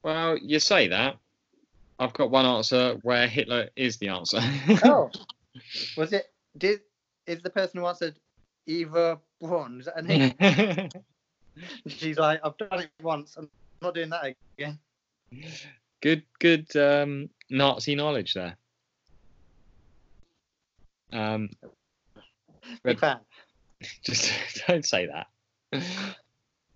[0.03, 1.17] Well, you say that.
[1.99, 4.41] I've got one answer where Hitler is the answer.
[4.85, 5.11] Oh,
[5.97, 6.33] was it?
[6.57, 6.81] Did
[7.27, 8.19] is the person who answered
[8.67, 9.81] Eva Braun?
[9.81, 10.89] Is that her?
[11.87, 13.37] She's like, I've done it once.
[13.37, 13.49] I'm
[13.83, 14.79] not doing that again.
[16.01, 18.57] good, good um, Nazi knowledge there.
[21.13, 21.51] Um,
[22.85, 23.21] Big fan.
[24.05, 24.33] just
[24.67, 25.27] don't say that.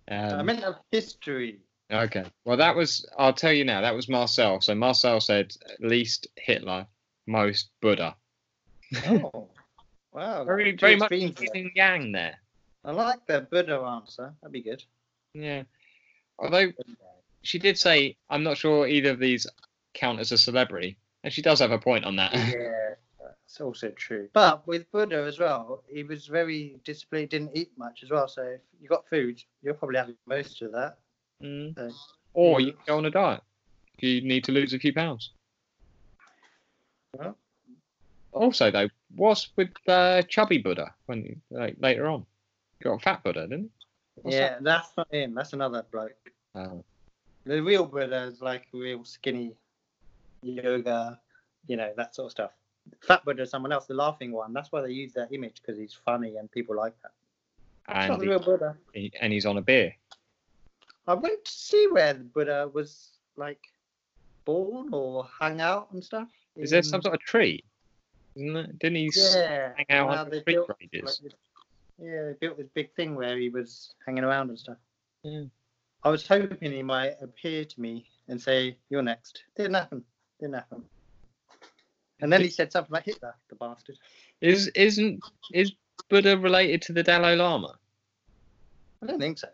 [0.09, 1.59] I Um, meant of history.
[1.91, 2.23] okay.
[2.45, 3.09] Well, that was.
[3.17, 3.81] I'll tell you now.
[3.81, 4.61] That was Marcel.
[4.61, 6.87] So Marcel said least Hitler,
[7.25, 8.15] most Buddha.
[9.07, 9.49] Oh,
[10.17, 10.43] wow.
[10.43, 12.35] Very, very much yin and yang there.
[12.83, 14.33] I like the Buddha answer.
[14.41, 14.83] That'd be good.
[15.33, 15.63] Yeah.
[16.39, 16.71] Although
[17.41, 19.47] she did say, I'm not sure either of these
[19.93, 22.33] count as a celebrity, and she does have a point on that.
[22.33, 24.29] Yeah, that's also true.
[24.33, 28.27] But with Buddha as well, he was very disciplined, didn't eat much as well.
[28.27, 30.97] So if you got food, you'll probably have most of that.
[31.43, 31.75] Mm.
[31.75, 31.91] So,
[32.33, 33.41] Or you can go on a diet
[33.99, 35.31] you need to lose a few pounds.
[37.17, 37.37] Well.
[38.31, 42.25] Also, though, what's with uh, chubby Buddha when like, later on?
[42.83, 43.69] Got fat Buddha, didn't you?
[44.21, 45.33] What's yeah, that's not him.
[45.33, 46.31] That's another bloke.
[46.55, 46.83] Oh.
[47.45, 49.53] The real Buddha is like real skinny
[50.41, 51.19] yoga,
[51.67, 52.51] you know, that sort of stuff.
[53.01, 54.53] Fat Buddha is someone else, the laughing one.
[54.53, 57.11] That's why they use that image because he's funny and people like that.
[57.89, 58.75] It's not And, the real Buddha.
[58.93, 59.93] he, and he's on a beer.
[61.07, 63.61] I went to see where the Buddha was like
[64.45, 66.27] born or hung out and stuff.
[66.55, 67.63] Is there some sort of tree?
[68.37, 68.79] Isn't it?
[68.79, 71.33] Didn't he yeah, hang out well, on the street built, like,
[71.99, 74.77] yeah, they built this big thing where he was hanging around and stuff.
[75.23, 75.45] Yeah.
[76.03, 80.03] I was hoping he might appear to me and say, "You're next." Didn't happen.
[80.39, 80.83] Didn't happen.
[82.21, 83.97] And then he said something like Hitler, the bastard.
[84.41, 85.23] Is isn't
[85.53, 85.71] is
[86.09, 87.75] Buddha related to the Dalai Lama?
[89.01, 89.49] I don't think so.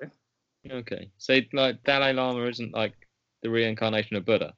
[0.70, 2.94] Okay, so like Dalai Lama isn't like
[3.42, 4.54] the reincarnation of Buddha.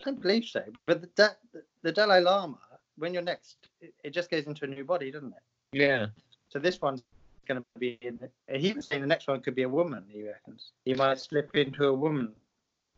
[0.00, 0.62] I don't believe so.
[0.86, 1.36] But the,
[1.82, 2.58] the Dalai Lama,
[2.96, 5.42] when you're next, it, it just goes into a new body, doesn't it?
[5.72, 6.06] Yeah.
[6.48, 7.02] So this one's
[7.46, 7.98] going to be.
[8.02, 10.04] In, he was saying the next one could be a woman.
[10.08, 12.32] He reckons he might slip into a woman.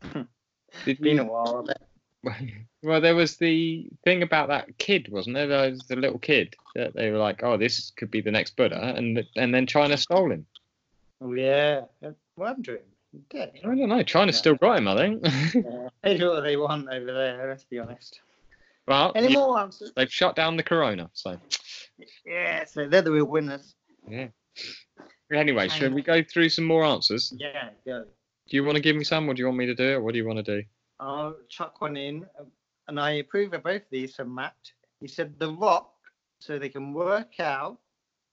[0.85, 1.67] Did Been a while.
[2.83, 5.47] Well, there was the thing about that kid, wasn't there?
[5.47, 8.55] There was the little kid that they were like, "Oh, this could be the next
[8.55, 10.45] Buddha," and and then China stole him.
[11.21, 11.81] Oh yeah.
[12.35, 12.83] What happened to him?
[13.11, 13.53] He's dead.
[13.63, 14.03] I don't know.
[14.03, 15.25] China's still got him, I think.
[15.55, 15.89] Yeah.
[16.03, 17.47] They do what they want over there.
[17.47, 18.21] Let's be honest.
[18.87, 19.91] Well, Any more answers?
[19.95, 21.09] they've shut down the corona.
[21.13, 21.39] So
[22.25, 22.65] Yeah.
[22.65, 23.75] So they're the real winners.
[24.07, 24.27] yeah.
[25.31, 27.33] Anyway, should we go through some more answers?
[27.37, 27.69] Yeah.
[27.85, 28.05] Go.
[28.49, 29.93] Do you want to give me some, or do you want me to do it?
[29.95, 30.63] Or what do you want to do?
[31.01, 32.25] I'll chuck one in,
[32.87, 34.55] and I approve of both of these from Matt.
[35.01, 35.91] He said The Rock,
[36.39, 37.77] so they can work out.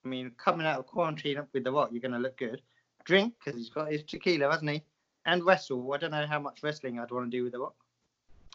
[0.05, 2.61] I mean, coming out of quarantine up with The Rock, you're going to look good.
[3.03, 4.81] Drink, because he's got his tequila, hasn't he?
[5.25, 5.91] And wrestle.
[5.93, 7.75] I don't know how much wrestling I'd want to do with The Rock.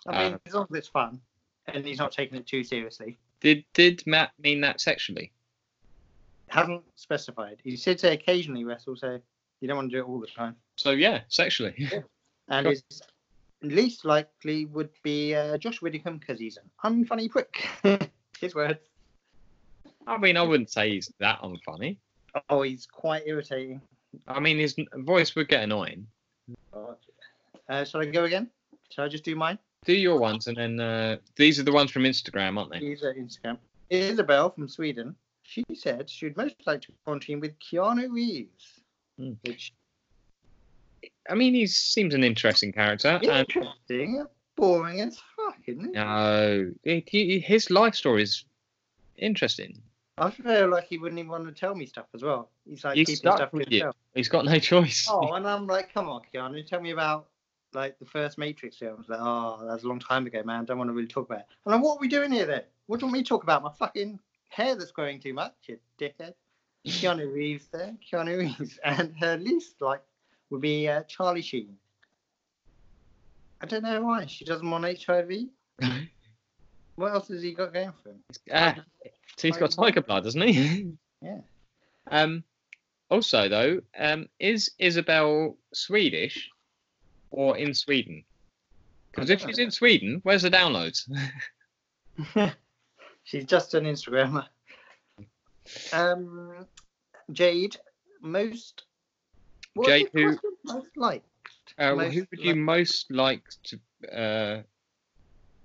[0.09, 1.21] I mean, Uh, as long as it's fun,
[1.67, 3.19] and he's not taking it too seriously.
[3.41, 5.31] Did did Matt mean that sexually?
[6.49, 7.59] Hasn't specified.
[7.63, 9.21] He said say occasionally wrestle, so
[9.61, 10.57] you don't want to do it all the time.
[10.77, 11.89] So yeah, sexually.
[12.53, 12.73] And Sure.
[12.73, 13.03] his
[13.63, 17.65] least likely would be uh, Josh Widdicombe because he's an unfunny prick.
[18.41, 18.81] his words.
[20.09, 21.97] I mean, I wouldn't say he's that unfunny.
[22.49, 23.81] Oh, he's quite irritating.
[24.27, 26.09] I mean, his voice would get annoying.
[27.69, 28.51] Uh, shall I go again?
[28.91, 29.59] Shall I just do mine?
[29.87, 32.81] Do your ones, and then uh, these are the ones from Instagram, aren't they?
[32.81, 33.57] These are Instagram.
[33.89, 35.15] Isabel from Sweden.
[35.43, 38.81] She said she'd most like to quarantine with Keanu Reeves,
[39.19, 39.33] Hmm.
[39.47, 39.73] which
[41.29, 43.09] I mean, he seems an interesting character.
[43.23, 45.93] And interesting, boring as fuck, isn't it?
[45.95, 48.45] no, he- he- his life story is
[49.17, 49.81] interesting.
[50.19, 52.51] I feel like he wouldn't even want to tell me stuff as well.
[52.69, 53.91] He's like He's keeping stuck stuff to with you.
[54.15, 55.09] He's got no choice.
[55.11, 57.29] Oh, and I'm like, come on, Keanu, tell me about
[57.75, 58.95] like the first Matrix film.
[58.95, 60.65] I was Like, oh, that was a long time ago, man.
[60.65, 61.47] Don't want to really talk about it.
[61.67, 62.63] And I'm, what are we doing here then?
[62.87, 63.63] What do you want me to talk about?
[63.63, 66.35] My fucking hair that's growing too much, you dickhead.
[66.87, 70.03] Keanu Reeves there, Keanu Reeves, and her least like
[70.51, 71.77] would be uh, Charlie Sheen.
[73.63, 75.31] I don't know why she doesn't want HIV.
[76.97, 78.23] What else has he got going for him?
[78.53, 78.77] Ah,
[79.37, 80.93] so he's got tiger blood, doesn't he?
[81.23, 81.39] Yeah.
[82.11, 82.45] Um.
[83.11, 86.51] Also, though, um, is Isabel Swedish
[87.31, 88.25] or in Sweden?
[89.11, 91.09] Because if she's in Sweden, where's the downloads?
[93.25, 94.47] She's just an Instagrammer.
[95.93, 96.67] Um,
[97.33, 97.77] Jade,
[98.21, 98.85] most
[99.75, 101.27] What Jade, who- most liked?
[101.79, 103.79] Uh, Most who would you like- most like to
[104.13, 104.63] uh,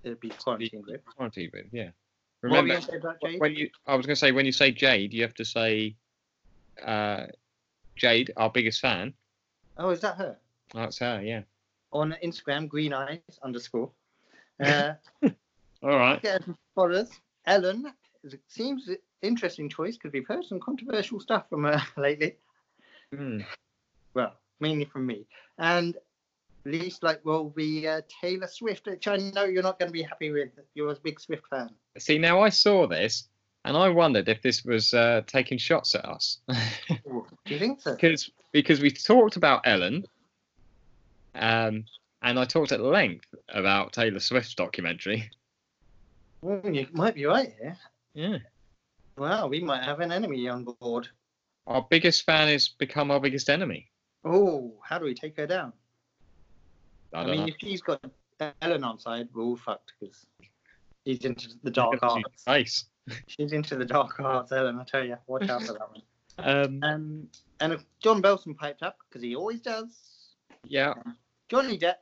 [0.03, 1.03] It'd be quarantined with.
[1.05, 1.65] quarantine with?
[1.71, 1.83] Yeah.
[1.85, 1.91] You
[2.43, 3.39] Remember, gonna say about Jade?
[3.39, 5.95] when you I was going to say when you say Jade, you have to say
[6.83, 7.25] uh,
[7.95, 9.13] Jade, our biggest fan.
[9.77, 10.37] Oh, is that her?
[10.73, 11.21] That's her.
[11.23, 11.41] Yeah.
[11.95, 13.91] On Instagram, green eyes underscore.
[14.63, 14.93] Uh,
[15.83, 16.21] All right.
[16.75, 17.09] followers.
[17.45, 17.91] Ellen
[18.47, 18.89] seems
[19.21, 22.37] interesting choice because we've heard some controversial stuff from her lately.
[23.13, 23.41] Hmm.
[24.13, 25.27] Well, mainly from me.
[25.57, 25.97] And
[26.63, 30.03] least like will be uh, Taylor Swift, which I know you're not going to be
[30.03, 30.51] happy with.
[30.73, 31.69] You're a big Swift fan.
[31.97, 33.27] See, now I saw this
[33.65, 36.39] and I wondered if this was uh, taking shots at us.
[36.49, 37.91] Do you think so?
[37.95, 40.05] because because we talked about Ellen,
[41.35, 41.85] um,
[42.21, 45.29] and I talked at length about Taylor Swift's documentary.
[46.43, 47.77] Mm, you might be right here.
[48.13, 48.37] Yeah.
[49.17, 51.07] Wow, we might have an enemy on board.
[51.67, 53.89] Our biggest fan has become our biggest enemy.
[54.23, 55.73] Oh, how do we take her down?
[57.13, 57.47] I, I, mean, know.
[57.47, 58.03] if she's got
[58.61, 60.25] Ellen on side, we're all fucked because
[61.05, 62.43] he's into the dark arts.
[62.43, 62.85] Face.
[63.27, 64.79] She's into the dark arts, Ellen.
[64.79, 66.01] I tell you, watch out for that one.
[66.37, 67.27] Um, Um,
[67.61, 70.33] and if John Belson piped up because he always does.
[70.65, 70.93] yeah.
[71.49, 71.95] Johnny Depp,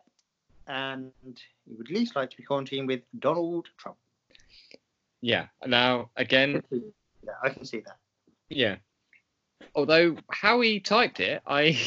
[0.67, 1.12] and
[1.65, 3.97] he would least like to be quarantined with Donald Trump.
[5.21, 5.47] Yeah.
[5.65, 7.97] Now again, Yeah, I can see that.
[8.49, 8.75] yeah.
[9.75, 11.77] Although how he typed it, I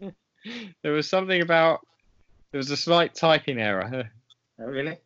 [0.82, 1.80] there was something about
[2.52, 4.08] there was a slight typing error.
[4.60, 4.98] Oh, really?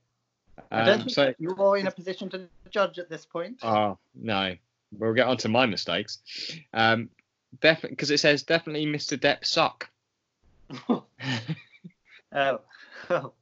[0.70, 3.58] I don't Um, think so you are in a position to judge at this point.
[3.62, 4.54] Oh no,
[4.98, 6.18] we'll get on to my mistakes.
[6.74, 7.08] Um,
[7.60, 9.16] definitely because it says definitely Mr.
[9.18, 9.88] Depp suck.
[10.88, 11.04] Oh.
[13.10, 13.32] oh,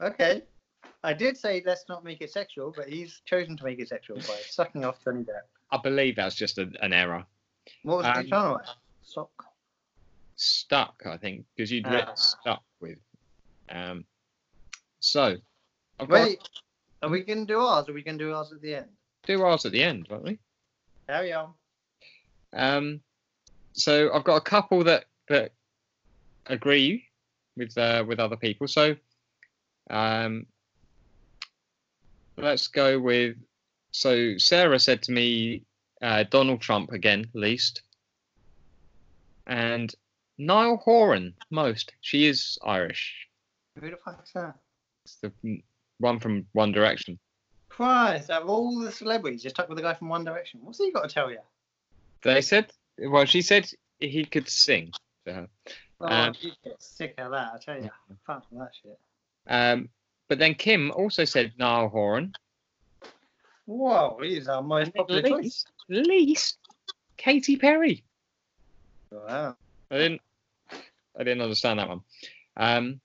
[0.00, 0.42] okay.
[1.04, 4.16] I did say let's not make it sexual, but he's chosen to make it sexual
[4.18, 5.46] by sucking off Johnny Depp.
[5.70, 7.24] I believe that's just a, an error.
[7.82, 8.60] What was Um, the channel?
[9.02, 9.44] Sock.
[10.36, 12.98] Stuck, I think, because you'd written stuck with.
[13.68, 14.04] Um,
[15.00, 15.36] so
[16.00, 16.48] I've got Wait,
[17.02, 17.88] are we going to do ours?
[17.88, 18.86] Or are we going to do ours at the end?
[19.24, 20.38] do ours at the end, won't we?
[21.06, 21.52] Carry on.
[22.54, 23.00] Um,
[23.72, 25.52] so I've got a couple that that
[26.48, 27.04] agree
[27.56, 28.68] with uh, with other people.
[28.68, 28.96] So
[29.90, 30.46] um,
[32.36, 33.36] let's go with.
[33.90, 35.64] So Sarah said to me,
[36.02, 37.82] uh, Donald Trump again, least,
[39.46, 39.92] and
[40.38, 41.92] Niall Horan most.
[42.00, 43.26] She is Irish.
[43.80, 44.54] Who the fuck's that?
[45.04, 45.32] It's the
[45.98, 47.18] one from One Direction.
[47.68, 50.60] Christ, out of all the celebrities, you're stuck with the guy from One Direction.
[50.62, 51.38] What's he got to tell you?
[52.22, 54.92] They said, well, she said he could sing
[55.26, 55.48] to her.
[56.00, 57.90] Oh, Um, you get sick of that, I tell you.
[58.26, 58.98] Fuck that shit.
[59.48, 59.88] Um,
[60.28, 62.34] but then Kim also said Niall Horan.
[63.66, 65.42] Whoa, he's our most popular choice.
[65.42, 66.58] least, least
[67.16, 68.04] Katy Perry.
[69.10, 69.56] Wow.
[69.90, 70.20] I didn't,
[71.18, 72.00] I didn't understand that one.
[72.56, 73.00] Um,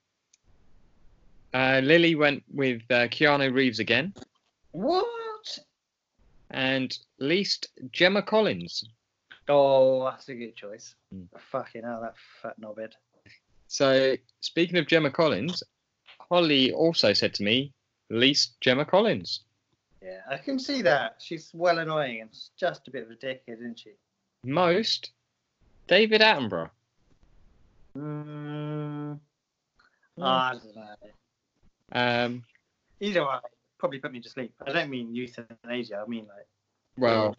[1.52, 4.14] uh, Lily went with uh, Keanu Reeves again,
[4.72, 5.06] What?
[6.50, 8.84] and least Gemma Collins.
[9.48, 10.94] Oh, that's a good choice.
[11.14, 11.28] Mm.
[11.38, 12.92] Fucking hell, that fat knobhead.
[13.68, 15.62] So speaking of Gemma Collins,
[16.30, 17.72] Holly also said to me,
[18.10, 19.40] least Gemma Collins.
[20.02, 21.16] Yeah, I can see that.
[21.18, 23.92] She's well annoying and just a bit of a dickhead, isn't she?
[24.44, 25.12] Most
[25.86, 26.70] David Attenborough.
[27.96, 29.18] Mm,
[30.20, 30.94] I don't know.
[31.92, 32.44] Um,
[33.00, 33.42] He's alright.
[33.78, 34.52] Probably put me to sleep.
[34.66, 36.02] I don't mean euthanasia.
[36.04, 36.46] I mean like.
[36.96, 37.36] well,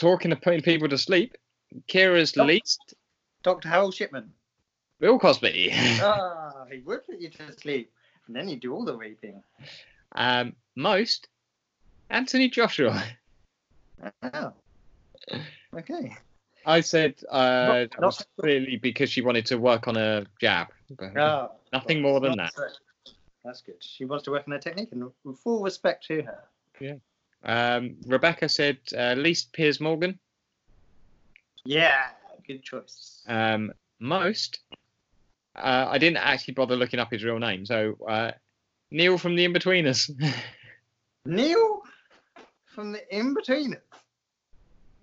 [0.00, 1.36] talking of putting people to sleep,
[1.86, 2.44] Kira's Oh.
[2.44, 2.94] least
[3.42, 3.68] Dr.
[3.68, 4.32] Harold Shipman.
[4.98, 5.70] Bill Cosby.
[6.02, 7.92] ah, he would put you to sleep,
[8.26, 9.42] and then he'd do all the raping.
[10.12, 11.28] um, most
[12.10, 13.02] Anthony Joshua.
[14.22, 14.52] Oh.
[15.76, 16.16] Okay.
[16.66, 20.68] I said uh, Not- that not- clearly because she wanted to work on a jab.
[21.16, 22.62] Oh, Nothing well, more than so-
[23.44, 23.76] That's good.
[23.80, 26.44] She wants to work on her technique, and with full respect to her.
[27.42, 30.18] Um, Rebecca said uh, least Piers Morgan.
[31.64, 32.06] Yeah,
[32.46, 33.22] good choice.
[33.26, 34.60] Um, most.
[35.56, 38.32] Uh, I didn't actually bother looking up his real name, so uh,
[38.90, 40.10] Neil from the Inbetweeners.
[41.26, 41.82] Neil
[42.66, 43.80] from the In-Betweeners.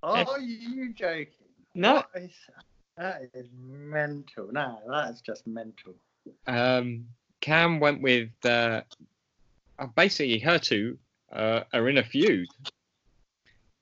[0.02, 1.34] Are you joking?
[1.76, 1.96] no.
[1.96, 2.32] What is,
[2.98, 4.50] that is mental.
[4.52, 5.94] No, that is just mental.
[6.48, 7.06] Um,
[7.42, 8.82] Cam went with uh,
[9.80, 10.98] uh, basically her two
[11.32, 12.48] uh, are in a feud.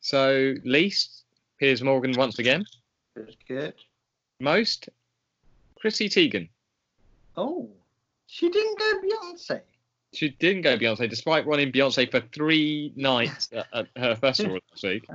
[0.02, 1.24] So least
[1.60, 2.66] Piers Morgan once again.
[3.16, 3.74] Good, good.
[4.40, 4.90] Most
[5.80, 6.50] Chrissy Teigen.
[7.38, 7.70] Oh,
[8.28, 9.62] she didn't go Beyonce.
[10.14, 15.08] She didn't go Beyonce, despite running Beyonce for three nights at, her festival last week.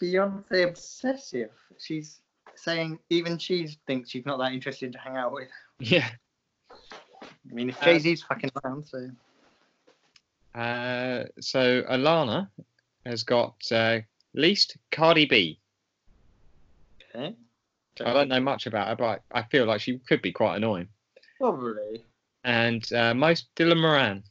[0.00, 1.50] Beyonce obsessive.
[1.78, 2.20] She's
[2.56, 5.48] saying even she thinks she's not that interested to hang out with.
[5.78, 6.08] Yeah.
[6.72, 9.08] I mean, if Uh, Jay Z's fucking around, so
[10.58, 12.48] Uh, so Alana
[13.06, 14.00] has got uh,
[14.34, 15.60] least Cardi B.
[17.14, 17.34] okay.
[18.00, 20.88] I don't know much about her, but I feel like she could be quite annoying.
[21.38, 22.04] Probably.
[22.44, 24.22] And uh, most Dylan Moran.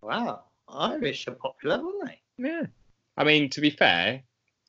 [0.00, 2.20] Wow, Irish are popular, aren't they?
[2.38, 2.66] Yeah.
[3.16, 4.22] I mean, to be fair,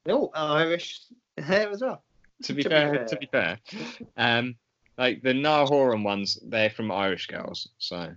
[0.08, 1.02] Oh, Irish
[1.38, 2.04] there as well.
[2.44, 3.06] to be To be fair, fair.
[3.06, 3.60] to be fair,
[4.18, 4.56] um,
[4.98, 8.14] like the Niall Horan ones, they're from Irish girls, so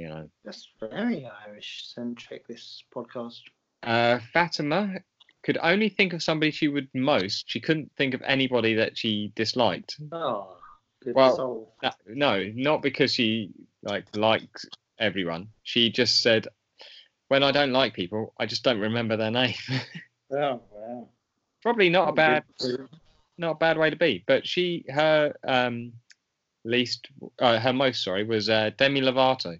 [0.00, 0.28] you know.
[0.44, 2.46] That's very Irish centric.
[2.48, 3.40] This podcast.
[3.82, 4.96] Uh, Fatima
[5.42, 7.44] could only think of somebody she would most.
[7.48, 9.96] She couldn't think of anybody that she disliked.
[10.12, 10.56] Oh,
[11.02, 11.74] good Well- soul.
[11.82, 13.50] No, no, not because she
[13.82, 14.66] like likes
[14.98, 15.48] everyone.
[15.62, 16.46] She just said,
[17.28, 19.54] "When I don't like people, I just don't remember their name."
[20.32, 21.08] Oh wow.
[21.60, 22.88] Probably not a bad, Good.
[23.36, 24.22] not a bad way to be.
[24.28, 25.92] But she, her um,
[26.64, 27.08] least,
[27.40, 29.58] uh, her most sorry was uh, Demi Lovato.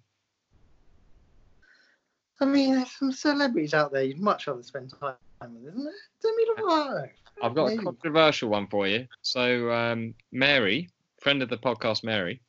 [2.41, 5.93] I mean, there's some celebrities out there you'd much rather spend time with, isn't there?
[6.23, 7.11] Demi Lovato.
[7.43, 9.07] I've got a controversial one for you.
[9.23, 10.89] So um, Mary,
[11.21, 12.41] friend of the podcast, Mary,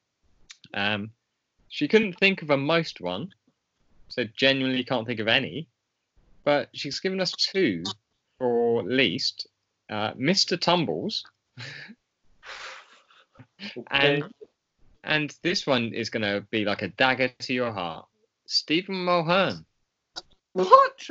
[0.73, 1.11] um,
[1.67, 3.33] she couldn't think of a most one.
[4.07, 5.67] So genuinely can't think of any.
[6.43, 7.83] But she's given us two
[8.39, 9.47] for least.
[9.89, 10.59] Uh, Mr.
[10.59, 11.23] Tumbles,
[13.91, 14.23] and
[15.03, 18.05] and this one is going to be like a dagger to your heart.
[18.45, 19.65] Stephen Mulhern.
[20.53, 21.09] What?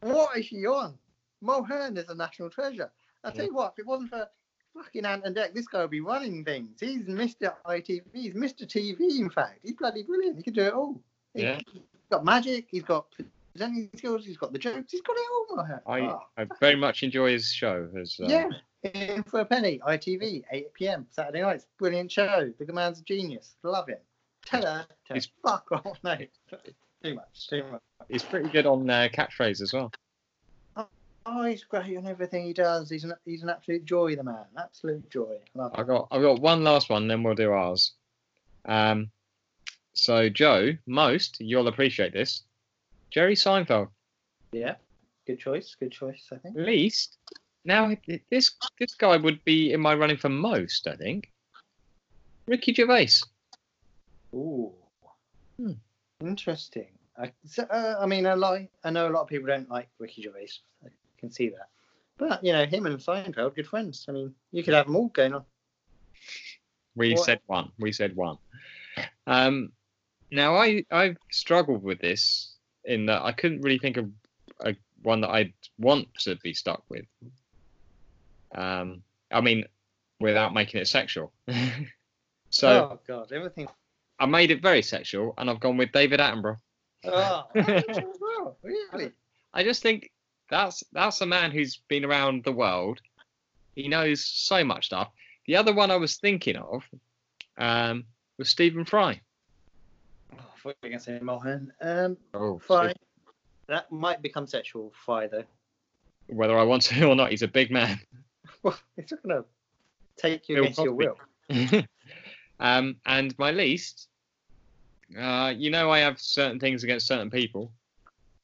[0.00, 0.98] What is she on?
[1.44, 2.90] Mulhern is a national treasure.
[3.24, 4.28] I tell you what, if it wasn't for
[4.74, 6.80] fucking Ant and Dec, this guy would be running things.
[6.80, 7.54] He's Mr.
[7.66, 8.02] ITV.
[8.12, 8.62] He's Mr.
[8.66, 9.60] TV, in fact.
[9.62, 10.36] He's bloody brilliant.
[10.36, 11.00] He can do it all.
[11.34, 11.58] He- Yeah.
[11.72, 12.66] He's got magic.
[12.70, 13.06] He's got
[13.52, 14.24] presenting skills.
[14.26, 14.90] He's got the jokes.
[14.90, 15.80] He's got it all, Mulhern.
[15.86, 17.88] I, Oh, I very much enjoy his show.
[17.96, 18.48] As, uh, yeah.
[18.82, 21.06] In for a penny, ITV, 8 p.m.
[21.10, 21.66] Saturday nights.
[21.78, 22.52] Brilliant show.
[22.58, 23.54] The man's a genius.
[23.62, 23.98] Love him.
[24.44, 25.98] Tell her to He's- fuck off.
[26.02, 26.16] No,
[27.02, 27.48] too much.
[27.48, 27.80] Too much.
[28.08, 29.92] He's pretty good on uh, catchphrase as well.
[31.24, 32.90] Oh, he's great on everything he does.
[32.90, 34.44] He's an he's an absolute joy, the man.
[34.58, 35.36] Absolute joy.
[35.54, 37.92] Love I got I got one last one, then we'll do ours.
[38.64, 39.10] Um,
[39.92, 42.42] so Joe, most you'll appreciate this.
[43.10, 43.88] Jerry Seinfeld,
[44.52, 44.76] Yeah,
[45.26, 45.76] good choice.
[45.78, 46.28] Good choice.
[46.32, 46.56] I think.
[46.56, 47.18] least.
[47.64, 47.94] Now
[48.30, 48.50] this
[48.80, 51.30] this guy would be in my running for most, I think.
[52.46, 53.20] Ricky Gervais.
[54.34, 54.72] Ooh.
[55.56, 55.72] Hmm.
[56.26, 56.88] Interesting.
[57.18, 58.70] I, so, uh, I mean, I like.
[58.84, 60.48] I know a lot of people don't like Ricky Gervais.
[60.84, 61.68] I can see that.
[62.18, 64.06] But you know, him and Seinfeld, good friends.
[64.08, 65.44] I mean, you could have them all going on.
[66.94, 67.24] We What?
[67.24, 67.70] said one.
[67.78, 68.38] We said one.
[69.26, 69.72] Um,
[70.30, 74.10] now I I've struggled with this in that I couldn't really think of
[74.60, 77.04] a one that I'd want to be stuck with.
[78.54, 79.64] Um, I mean,
[80.20, 81.32] without making it sexual.
[82.50, 83.68] so oh God, everything.
[84.22, 86.56] I made it very sexual, and I've gone with David Attenborough.
[87.06, 87.42] Oh,
[88.62, 89.10] really?
[89.52, 90.12] I just think
[90.48, 93.00] that's that's a man who's been around the world.
[93.74, 95.10] He knows so much stuff.
[95.48, 96.84] The other one I was thinking of
[97.58, 98.04] um,
[98.38, 99.20] was Stephen Fry.
[100.32, 101.70] Oh, I thought you were going to say Mulhern.
[101.80, 102.94] Um, Oh, fine.
[103.66, 104.92] That might become sexual.
[105.04, 105.42] Fry though.
[106.28, 107.98] whether I want to or not, he's a big man.
[108.62, 109.48] Well, it's not going to
[110.16, 111.16] take you Bill against your will.
[112.60, 114.06] um, and my least,
[115.18, 117.72] uh, you know, I have certain things against certain people.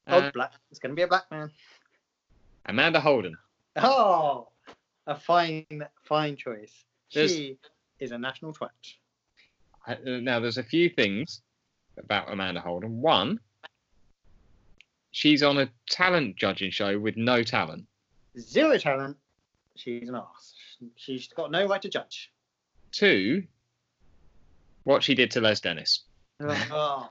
[0.07, 0.53] Oh, Uh, black.
[0.71, 1.51] It's going to be a black man.
[2.65, 3.37] Amanda Holden.
[3.75, 4.49] Oh,
[5.07, 5.65] a fine,
[6.03, 6.83] fine choice.
[7.13, 7.57] There's- She
[7.99, 8.69] is a national twat.
[9.87, 11.41] Uh, now, there's a few things
[11.97, 13.01] about Amanda Holden.
[13.01, 13.39] One,
[15.11, 17.85] she's on a talent judging show with no talent.
[18.37, 19.17] Zero talent.
[19.75, 20.53] She's an ass.
[20.95, 22.31] She's got no right to judge.
[22.91, 23.43] Two,
[24.83, 26.03] what she did to Les Dennis.
[26.41, 27.09] Oh,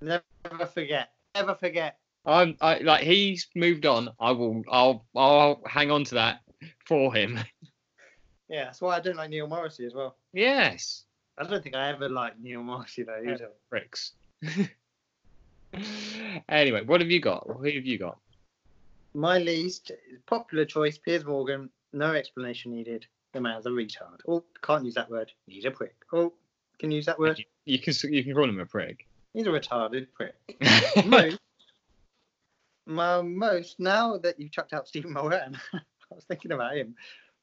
[0.00, 0.22] never
[0.74, 1.10] forget.
[1.34, 1.98] Never forget.
[2.26, 4.10] I'm I, like he's moved on.
[4.18, 4.62] I will.
[4.70, 5.04] I'll.
[5.14, 6.40] I'll hang on to that
[6.86, 7.38] for him.
[8.48, 10.16] Yeah, that's why I don't like Neil Morrissey as well.
[10.32, 11.04] yes.
[11.36, 13.20] I don't think I ever liked Neil Morrissey though.
[13.20, 14.12] He was a Pricks.
[16.48, 17.44] anyway, what have you got?
[17.46, 18.18] Who have you got?
[19.14, 19.90] My least
[20.26, 21.70] popular choice, Piers Morgan.
[21.92, 23.06] No explanation needed.
[23.32, 24.20] The man's a retard.
[24.28, 25.32] Oh, can't use that word.
[25.46, 25.96] He's a prick.
[26.12, 26.32] Oh,
[26.78, 27.44] can you use that word?
[27.64, 29.06] You can you can call him a prick.
[29.32, 30.34] He's a retarded prick.
[31.06, 31.38] most,
[32.86, 35.80] my most now that you've chucked out Stephen Moran, I
[36.14, 36.94] was thinking about him,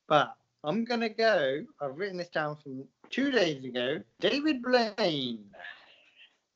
[0.07, 1.63] but I'm gonna go.
[1.81, 3.99] I've written this down from two days ago.
[4.19, 5.45] David Blaine.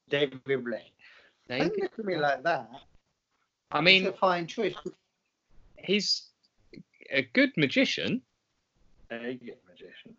[0.10, 0.64] David Blaine.
[1.50, 2.70] Don't David- look at me like that.
[3.72, 4.76] I mean, It's a fine choice.
[5.78, 6.28] he's
[7.12, 8.22] a good magician.
[9.10, 10.16] There you go, magician.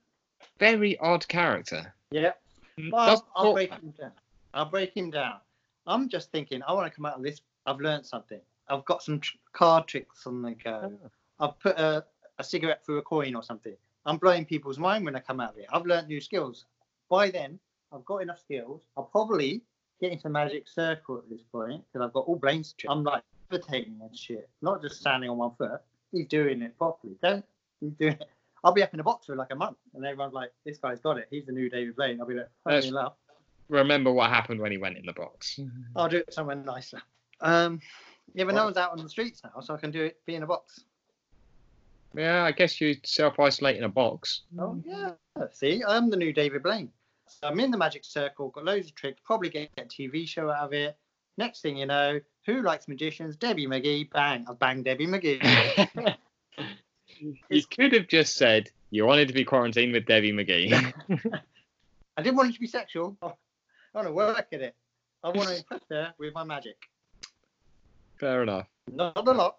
[0.58, 1.94] Very odd character.
[2.10, 2.32] Yeah.
[2.78, 4.12] Mm, Well, I'll break him down.
[4.54, 5.36] I'll break him down.
[5.86, 7.40] I'm just thinking, I want to come out of this.
[7.66, 8.40] I've learned something.
[8.68, 10.92] I've got some tr- card tricks on the go.
[11.40, 12.04] I've put a,
[12.38, 13.76] a cigarette through a coin or something.
[14.04, 15.66] I'm blowing people's mind when I come out of it.
[15.72, 16.64] I've learned new skills.
[17.08, 17.58] By then,
[17.92, 18.82] I've got enough skills.
[18.96, 19.62] I'll probably
[20.00, 22.74] get into the magic circle at this point because I've got all brains.
[22.88, 25.80] I'm like levitating and shit, not just standing on one foot.
[26.12, 27.14] He's doing it properly.
[27.22, 27.44] Don't
[27.80, 28.28] he's doing it.
[28.64, 31.00] I'll be up in a box for like a month, and everyone's like, "This guy's
[31.00, 31.28] got it.
[31.30, 33.14] He's the new David Blaine." I'll be like, "Funny enough."
[33.68, 35.58] Remember what happened when he went in the box.
[35.96, 37.02] I'll do it somewhere nicer.
[37.40, 37.80] Um,
[38.34, 40.18] yeah, but no one's out on the streets now, so I can do it.
[40.26, 40.84] Be in a box.
[42.14, 44.42] Yeah, I guess you self isolate in a box.
[44.58, 45.12] Oh yeah.
[45.52, 46.90] See, I'm the new David Blaine.
[47.28, 50.48] So I'm in the magic circle, got loads of tricks, probably get a TV show
[50.48, 50.96] out of it.
[51.38, 53.36] Next thing you know, who likes magicians?
[53.36, 54.10] Debbie McGee.
[54.10, 54.46] Bang!
[54.48, 56.16] I've banged Debbie McGee.
[57.20, 60.72] You could have just said you wanted to be quarantined with Debbie McGee.
[62.16, 63.16] I didn't want it to be sexual.
[63.22, 63.32] I
[63.94, 64.74] want to work at it.
[65.22, 66.76] I want to impress her with my magic.
[68.18, 68.68] Fair enough.
[68.92, 69.56] Not a lot.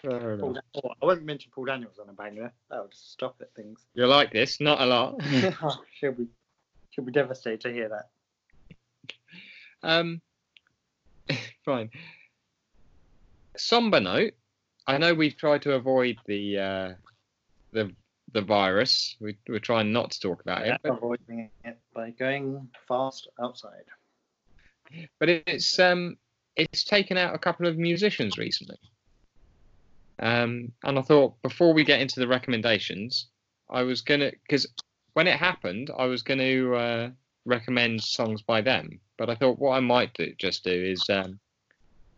[0.00, 0.62] Fair enough.
[0.76, 2.52] oh, I won't mention Paul Daniels on a banger.
[2.70, 3.80] That would stop at things.
[3.94, 5.20] You're like this, not a lot.
[5.98, 6.26] she'll be,
[6.90, 8.08] she'll be devastated to hear that.
[9.82, 10.22] Um,
[11.64, 11.90] fine.
[13.56, 14.34] Somber note.
[14.86, 16.92] I know we've tried to avoid the uh,
[17.72, 17.92] the
[18.32, 19.16] the virus.
[19.20, 23.84] We, we're trying not to talk about it, but, avoiding it by going fast outside.
[25.18, 26.16] but it's um
[26.56, 28.78] it's taken out a couple of musicians recently.
[30.20, 33.28] Um, and I thought before we get into the recommendations,
[33.70, 34.66] I was gonna because
[35.14, 37.10] when it happened, I was gonna uh,
[37.44, 39.00] recommend songs by them.
[39.16, 41.38] But I thought what I might do just do is um,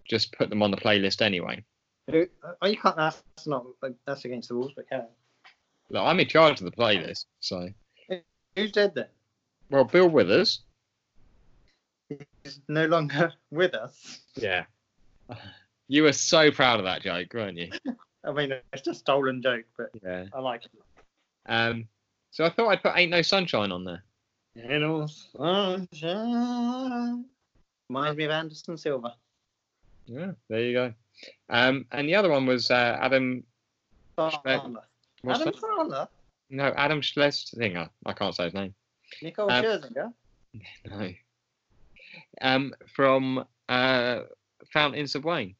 [0.08, 1.62] just put them on the playlist anyway.
[2.10, 2.28] Who-
[2.62, 2.98] Oh, you can't.
[2.98, 3.66] Ask that's not.
[4.06, 4.72] That's against the rules.
[4.74, 5.06] But can
[5.90, 7.68] Look, I'm in charge of the playlist, so
[8.56, 9.06] who's dead then?
[9.70, 10.60] well, Bill Withers.
[12.08, 14.20] He's no longer with us.
[14.36, 14.64] Yeah.
[15.88, 17.70] You were so proud of that joke, weren't you?
[18.24, 20.24] I mean, it's a stolen joke, but Yeah.
[20.32, 20.70] I like it.
[21.46, 21.86] Um,
[22.32, 24.02] so I thought I'd put "Ain't No Sunshine" on there.
[24.56, 27.24] You know, sunshine.
[27.88, 29.14] Reminds me of Anderson Silva.
[30.06, 30.94] Yeah, there you go.
[31.48, 33.44] Um, and the other one was uh, Adam.
[34.18, 34.76] Sandler.
[35.22, 35.62] what's Adam that?
[35.62, 36.08] Sandler.
[36.50, 37.88] No, Adam Schlesinger.
[38.06, 38.74] I can't say his name.
[39.22, 40.12] Nicole Um, Scherzinger.
[40.88, 41.12] No.
[42.40, 44.20] Um, from uh,
[44.72, 45.54] Fountains of Wayne,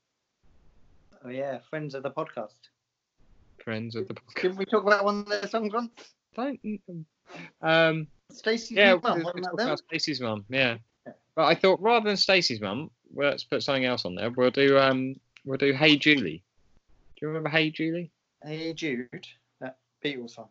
[1.25, 2.55] Oh yeah, friends of the podcast.
[3.63, 4.43] friends of the podcast.
[4.43, 5.91] Didn't we talk about one of their songs once?
[6.35, 6.59] Don't.
[7.61, 9.19] Um, Stacey's yeah, mum.
[9.19, 9.67] we Wasn't we that talked them?
[9.69, 10.45] about Stacey's mum.
[10.49, 10.77] Yeah.
[11.07, 11.13] Yeah.
[11.35, 14.31] But I thought rather than Stacey's mum, well, let's put something else on there.
[14.31, 15.17] We'll do um,
[15.47, 16.43] we'll do Hey Julie.
[17.17, 18.11] Do you remember Hey Julie?
[18.45, 19.09] Hey Jude,
[19.61, 20.49] that Beatles song.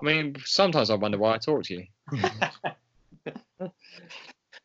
[0.00, 1.86] I mean, sometimes I wonder why I talk to you.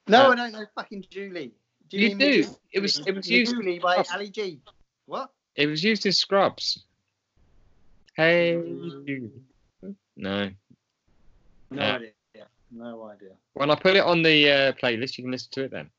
[0.07, 1.51] No, I don't know fucking Julie.
[1.91, 2.43] You do.
[2.43, 2.55] Julie?
[2.71, 4.03] It was- it was used- Julie by.
[4.11, 4.59] Ali G.
[5.05, 5.31] What?
[5.55, 6.83] It was used in Scrubs.
[8.15, 9.31] Hey Julie.
[10.17, 10.49] No.
[11.69, 12.11] No Uh, idea.
[12.71, 13.31] No idea.
[13.53, 15.89] When I put it on the uh, playlist, you can listen to it then.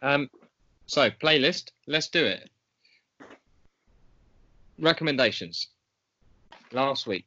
[0.00, 0.30] Um,
[0.86, 2.50] so playlist, let's do it.
[4.78, 5.68] Recommendations.
[6.72, 7.26] Last week.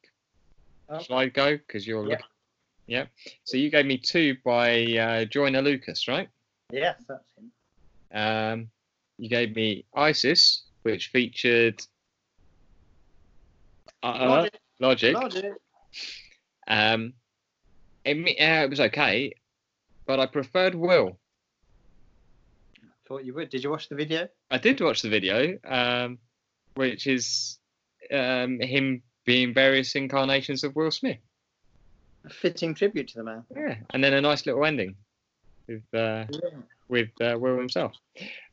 [0.89, 0.99] Oh.
[0.99, 1.57] Shall I go?
[1.57, 2.09] Because you're Yeah.
[2.11, 2.25] looking.
[2.87, 3.05] Yeah.
[3.43, 6.29] So you gave me two by uh, Joyner Lucas, right?
[6.71, 7.51] Yes, that's him.
[8.11, 8.69] Um,
[9.17, 11.81] you gave me Isis, which featured
[14.03, 14.59] uh, Logic.
[14.79, 15.15] Logic.
[15.15, 15.53] Logic.
[16.67, 17.13] Um,
[18.05, 19.33] it, uh, it was okay,
[20.05, 21.17] but I preferred Will.
[23.07, 23.49] Thought you would.
[23.49, 24.27] Did you watch the video?
[24.51, 26.19] I did watch the video, um,
[26.77, 27.57] which is
[28.11, 31.17] um, him being various incarnations of Will Smith.
[32.25, 33.43] A fitting tribute to the man.
[33.55, 34.95] Yeah, and then a nice little ending
[35.67, 36.49] with uh, Yeah.
[36.87, 37.93] with uh, Will himself.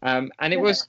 [0.03, 0.83] Um, and it Yeah, was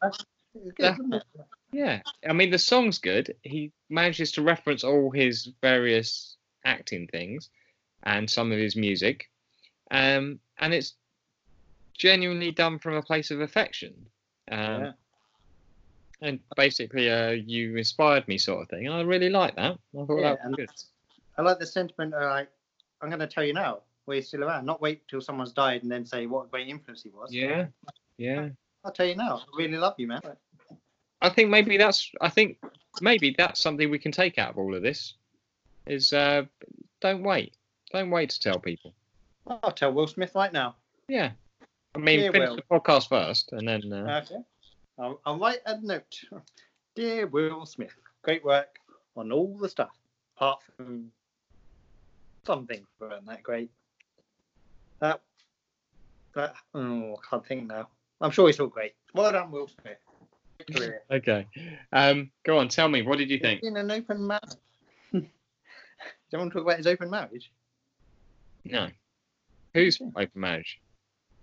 [0.53, 1.23] good, that- isn't it?
[1.71, 2.01] yeah.
[2.27, 3.36] I mean, the song's good.
[3.43, 7.49] He manages to reference all his various acting things
[8.03, 9.29] and some of his music,
[9.91, 10.95] um, and it's
[11.97, 13.93] genuinely done from a place of affection.
[14.51, 14.91] Um, Yeah.
[16.22, 20.05] And basically uh, you inspired me sort of thing and i really like that i
[20.05, 20.70] thought Yeah, that was good
[21.38, 22.47] I like the sentiment of like,
[23.01, 24.66] I'm going to tell you now, while you're still around.
[24.66, 27.34] Not wait till someone's died and then say what a great influence he was.
[27.34, 27.66] yeah
[28.18, 28.47] yeah
[28.86, 29.39] I'll tell you now.
[29.53, 30.22] I really love you, man.
[31.22, 32.57] i think maybe that's i think
[33.01, 35.16] maybe that's something we can take out of all of this
[35.88, 36.43] is uh
[37.01, 37.53] don't wait
[37.91, 38.93] don't wait to tell people
[39.47, 40.76] I'll tell Will Smith right now.
[41.09, 41.32] yeah
[41.95, 42.55] i mean Yeah, finish Will.
[42.57, 44.41] the podcast first and then uh, Okay.
[44.98, 46.24] I'll, I'll write a note.
[46.96, 48.80] Dear Will Smith, great work
[49.18, 49.91] on all the stuff.
[50.36, 51.12] apart from
[52.46, 53.70] something weren't that great.
[55.00, 55.22] That,
[56.36, 57.89] that oh, I can't think now.
[58.22, 58.93] I'm sure it's all great.
[59.14, 59.98] Well done, Will Smith.
[61.12, 61.46] Okay.
[61.91, 62.70] Um, go on.
[62.70, 63.02] Tell me.
[63.02, 63.62] What did you think?
[63.62, 64.56] In an open marriage.
[65.12, 67.52] Do you want to talk about his open marriage?
[68.64, 68.88] No.
[69.74, 70.80] Who's open marriage?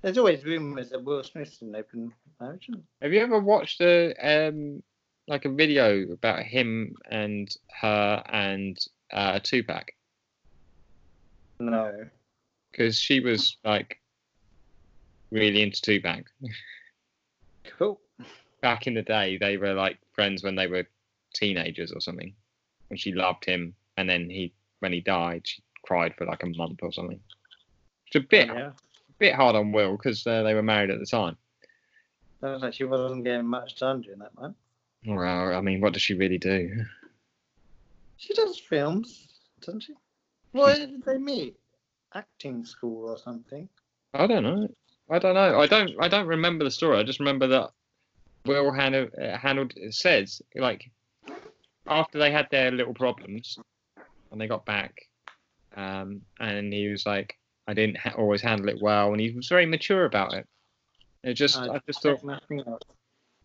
[0.03, 2.69] There's always rumours that Will Smith's an open marriage.
[3.01, 4.83] Have you ever watched a um
[5.29, 7.49] like a video about him and
[7.81, 8.77] her and
[9.13, 9.93] uh, Tupac?
[11.61, 12.07] No.
[12.71, 14.01] Because she was like
[15.31, 16.25] really into Tupac.
[17.79, 18.01] Cool.
[18.61, 20.85] Back in the day, they were like friends when they were
[21.35, 22.35] teenagers or something,
[22.91, 23.75] and she loved him.
[23.97, 27.21] And then he, when he died, she cried for like a month or something.
[28.07, 28.73] It's a bit, Yeah.
[29.23, 31.37] Bit hard on Will because uh, they were married at the time.
[32.41, 34.57] Sounds like she wasn't getting much done during that time.
[35.07, 36.85] Well, I mean, what does she really do?
[38.16, 39.29] She does films,
[39.61, 39.95] doesn't she?
[40.51, 41.57] Why did they meet?
[42.14, 43.68] Acting school or something?
[44.12, 44.68] I don't know.
[45.09, 45.61] I don't know.
[45.61, 45.93] I don't.
[46.01, 46.99] I don't remember the story.
[46.99, 47.70] I just remember that
[48.45, 50.91] Will handled uh, handled says like
[51.87, 53.59] after they had their little problems
[54.31, 55.09] and they got back,
[55.77, 59.49] um, and he was like, I didn't ha- always handle it well, and he was
[59.49, 60.47] very mature about it.
[61.23, 62.83] It just, I'd I just thought, nothing else.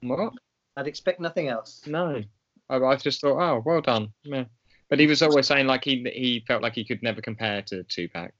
[0.01, 0.33] what?
[0.75, 1.81] I'd expect nothing else.
[1.85, 2.23] No,
[2.69, 4.11] I, I just thought, oh, well done.
[4.23, 4.45] Yeah.
[4.89, 7.83] But he was always saying like he he felt like he could never compare to
[7.83, 8.31] Tupac.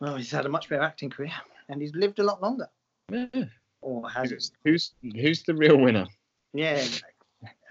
[0.00, 1.32] Well, he's had a much better acting career,
[1.68, 2.68] and he's lived a lot longer.
[3.10, 3.44] Yeah.
[3.82, 6.06] Or has Who's who's, who's the real winner?
[6.52, 6.82] Yeah.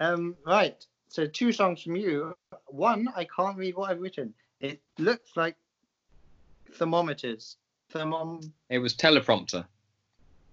[0.00, 0.84] Um, right.
[1.08, 2.34] So two songs from you.
[2.66, 4.32] One, I can't read what I've written.
[4.60, 5.56] It looks like
[6.74, 7.56] thermometers.
[7.92, 8.50] Thermom.
[8.68, 9.64] It was teleprompter.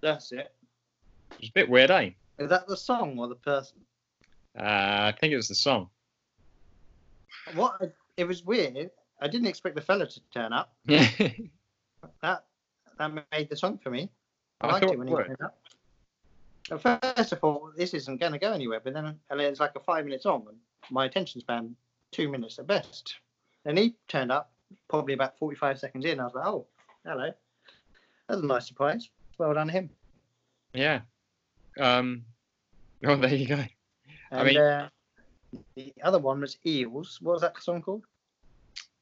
[0.01, 0.53] That's it.
[1.31, 2.11] It was a bit weird, eh?
[2.37, 3.77] Is that the song or the person?
[4.57, 5.89] Uh, I think it was the song.
[7.55, 7.93] What?
[8.17, 8.91] It was weird.
[9.21, 10.75] I didn't expect the fella to turn up.
[12.21, 12.43] That
[12.97, 14.09] that made the song for me.
[14.61, 15.57] I, I liked it when he turned up.
[16.71, 19.75] At first, I thought this isn't going to go anywhere, but then and it's like
[19.75, 20.57] a five minute song, and
[20.89, 21.75] my attention span
[22.11, 23.15] two minutes at best.
[23.65, 24.51] And he turned up
[24.89, 26.19] probably about forty five seconds in.
[26.19, 26.65] I was like, oh,
[27.05, 27.31] hello.
[28.27, 29.09] That's a nice surprise.
[29.37, 29.89] Well done to him.
[30.73, 31.01] yeah.
[31.79, 32.23] Um.
[33.05, 33.61] Oh, there you go.
[34.31, 34.87] And mean- uh,
[35.75, 37.19] the other one was Eels.
[37.21, 38.05] What was that song called?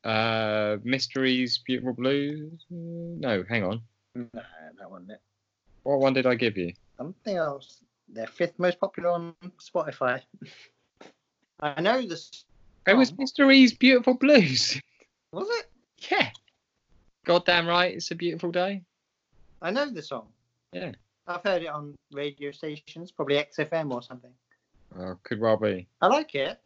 [0.03, 2.65] Uh, Mysteries, Beautiful Blues.
[2.71, 3.81] No, hang on.
[4.15, 5.21] No, that wasn't it.
[5.83, 6.73] What one did I give you?
[6.97, 7.83] Something else.
[8.09, 10.21] They're fifth most popular on Spotify.
[11.59, 12.45] I know this.
[12.87, 13.53] It was Mr.
[13.53, 14.79] E's Beautiful Blues.
[15.31, 15.69] Was it?
[16.09, 16.29] yeah.
[17.25, 18.81] Goddamn right, it's a beautiful day.
[19.61, 20.27] I know the song.
[20.73, 20.91] Yeah.
[21.27, 24.31] I've heard it on radio stations, probably XFM or something.
[24.99, 25.87] Oh, could well be.
[26.01, 26.59] I like it.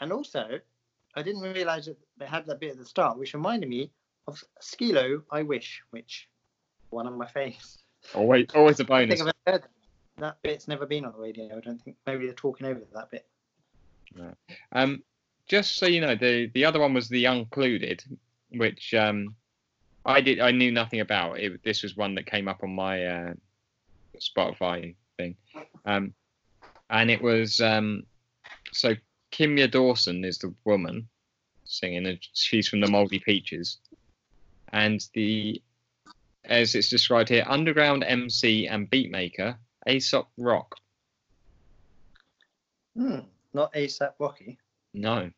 [0.00, 0.58] And also,
[1.14, 3.90] I didn't realise that they had that bit at the start, which reminded me
[4.26, 6.28] of Skee-Lo, I Wish, which
[6.90, 7.76] one of my faves.
[8.14, 9.20] Always, always a I bonus.
[9.20, 9.62] think I've heard
[10.16, 10.38] that.
[10.42, 11.56] bit's never been on the radio.
[11.56, 11.96] I don't think.
[12.06, 13.26] Maybe they're talking over that bit.
[14.72, 15.02] Um,
[15.48, 18.04] just so you know, the the other one was the Uncluded,
[18.50, 19.34] which um,
[20.04, 21.40] I did I knew nothing about.
[21.40, 23.32] It, this was one that came up on my uh,
[24.18, 25.36] Spotify thing,
[25.84, 26.14] um,
[26.90, 28.04] and it was um,
[28.72, 28.94] so
[29.32, 31.08] Kimya Dawson is the woman
[31.64, 33.78] singing, and she's from the Moldy Peaches,
[34.72, 35.60] and the
[36.44, 40.76] as it's described here, underground MC and beatmaker Aesop Rock.
[42.96, 43.20] Hmm.
[43.54, 44.58] Not ASAP Rocky.
[44.92, 45.30] No.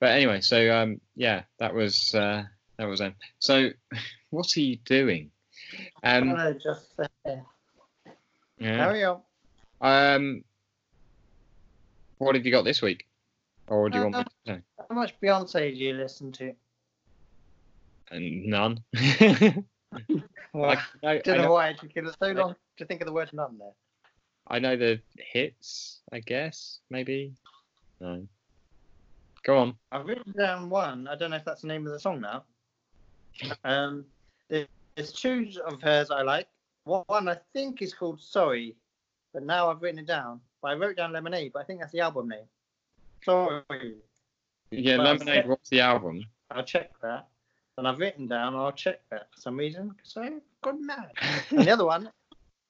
[0.00, 2.44] But anyway, so um, yeah, that was uh,
[2.78, 3.14] that was um.
[3.38, 3.70] So,
[4.30, 5.30] what are you doing?
[6.02, 7.06] Um, no, just uh,
[8.58, 8.76] yeah.
[8.76, 9.20] carry on.
[9.80, 10.44] Um,
[12.18, 13.06] what have you got this week?
[13.68, 14.60] Or do you want me to say?
[14.88, 16.54] How much Beyonce do you listen to?
[18.10, 18.82] And none.
[20.56, 23.02] Well, I, I I, don't know know, why it took you so long to think
[23.02, 23.72] of the word none there.
[24.48, 27.34] I know the hits, I guess, maybe.
[28.00, 28.26] No.
[29.46, 29.76] Go on.
[29.92, 31.06] I've written down one.
[31.06, 32.44] I don't know if that's the name of the song now.
[33.64, 34.06] Um,
[34.48, 36.48] there's two of hers I like.
[36.84, 38.74] One I think is called Sorry,
[39.34, 40.40] but now I've written it down.
[40.62, 42.46] But I wrote down Lemonade, but I think that's the album name.
[43.24, 43.62] Sorry.
[44.70, 45.46] Yeah, Well, Lemonade.
[45.46, 46.24] What's the album?
[46.50, 47.28] I'll check that.
[47.76, 51.12] And I've written down, I'll check that for some reason, I've gone mad.
[51.50, 52.10] and the other one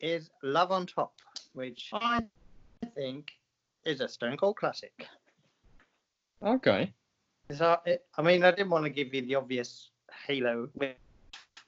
[0.01, 1.15] is Love on Top,
[1.53, 2.23] which I
[2.97, 3.31] think
[3.85, 5.07] is a Stone Cold classic.
[6.43, 6.93] Okay.
[7.49, 8.05] Is that it?
[8.17, 9.91] I mean, I didn't want to give you the obvious
[10.27, 10.69] Halo.
[10.75, 10.97] which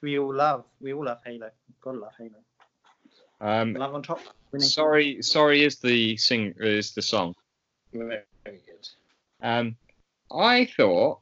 [0.01, 0.65] We all love.
[0.81, 1.49] We all love Halo.
[1.81, 2.31] Gotta love Halo.
[3.41, 4.19] Um, Love on top.
[4.51, 4.67] winning.
[4.67, 7.33] sorry, sorry is the sing is the song.
[7.93, 8.89] Very good.
[9.41, 9.77] Um,
[10.29, 11.19] I thought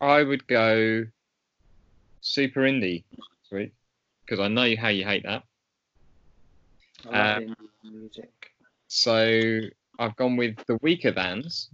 [0.00, 1.06] I would go
[2.20, 3.72] super indie this week
[4.24, 5.42] because I know how you hate that.
[7.10, 8.52] I love indie music.
[8.88, 9.60] So
[9.98, 11.68] I've gone with the Weakerthans.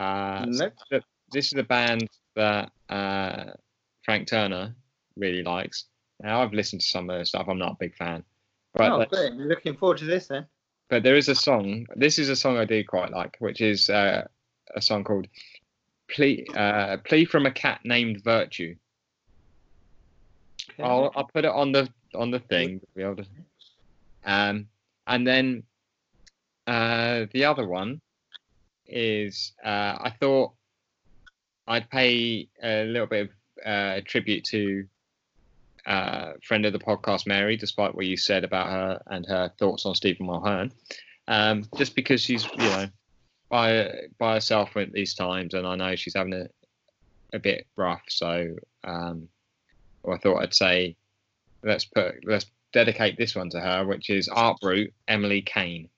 [0.00, 0.72] Uh, Nope.
[0.90, 3.52] th- this is a band that uh,
[4.02, 4.74] Frank Turner
[5.16, 5.84] really likes.
[6.22, 7.46] Now I've listened to some of their stuff.
[7.48, 8.24] I'm not a big fan,
[8.74, 9.32] but oh, great.
[9.34, 10.46] Looking forward to this then.
[10.88, 11.86] but there is a song.
[11.96, 14.26] This is a song I do quite like, which is uh,
[14.74, 15.26] a song called
[16.08, 18.74] "Plea uh, Plea from a Cat Named Virtue."
[20.70, 20.82] Okay.
[20.82, 22.80] I'll I'll put it on the on the thing.
[22.94, 23.26] be able to-
[24.24, 24.68] Um,
[25.06, 25.62] and then
[26.66, 28.00] uh, the other one
[28.90, 30.52] is uh, I thought
[31.66, 34.86] I'd pay a little bit of uh, tribute to
[35.86, 39.86] uh, friend of the podcast Mary, despite what you said about her and her thoughts
[39.86, 40.72] on Stephen Mulhern.
[41.28, 42.86] Um, just because she's you know
[43.48, 46.48] by by herself at these times, and I know she's having a
[47.32, 49.28] a bit rough, so um,
[50.02, 50.96] well, I thought I'd say
[51.62, 55.88] let's put let's dedicate this one to her, which is Art Brut Emily Kane.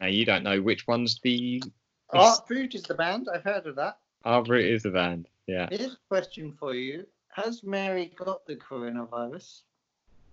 [0.00, 1.62] Now you don't know which one's the
[2.10, 3.28] Art Brut is the band.
[3.32, 3.98] I've heard of that.
[4.24, 5.28] Art Brut is the band.
[5.46, 5.68] Yeah.
[5.70, 7.06] Here's a question for you.
[7.28, 9.62] Has Mary got the coronavirus?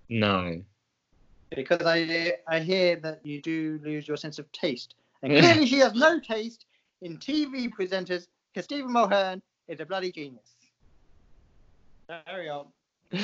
[0.09, 0.61] No.
[1.55, 4.95] Because I I hear that you do lose your sense of taste.
[5.21, 6.65] And clearly she has no taste
[7.01, 10.55] in TV presenters because Stephen Mulhern is a bloody genius.
[12.25, 12.67] Carry on.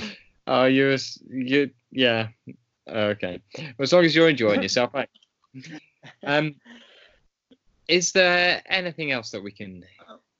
[0.51, 0.97] Oh, you're
[1.29, 2.29] you yeah.
[2.87, 3.39] Okay.
[3.55, 5.09] Well, as long as you're enjoying yourself, right?
[5.55, 5.77] Eh?
[6.23, 6.55] Um,
[7.87, 9.83] is there anything else that we can?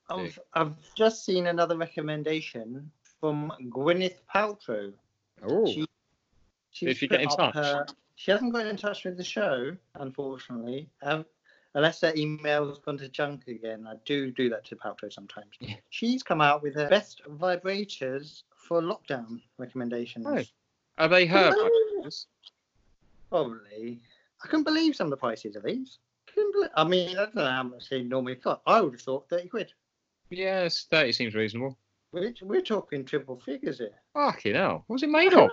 [0.10, 4.93] I've, I've just seen another recommendation from Gwyneth Paltrow.
[5.43, 5.66] Oh,
[6.72, 7.53] She, Did she get in touch?
[7.55, 7.86] Her,
[8.16, 10.89] she hasn't got in touch with the show, unfortunately.
[11.01, 11.26] Um,
[11.74, 13.88] unless her email's gone to junk again.
[13.88, 15.51] I do do that to Paltrow sometimes.
[15.60, 15.76] Yeah.
[15.89, 20.26] She's come out with her best vibrators for lockdown recommendations.
[20.28, 20.43] Oh.
[20.97, 21.53] are they her?
[23.30, 24.01] Probably.
[24.43, 25.99] I can believe some of the prices of these.
[26.33, 28.61] Couldn't I mean, I don't know how much they normally cost.
[28.65, 29.73] I would have thought 30 quid.
[30.29, 31.77] Yes, thirty seems reasonable.
[32.11, 33.93] We're, we're talking triple figures here.
[34.13, 35.49] Fucking hell, what's it made of?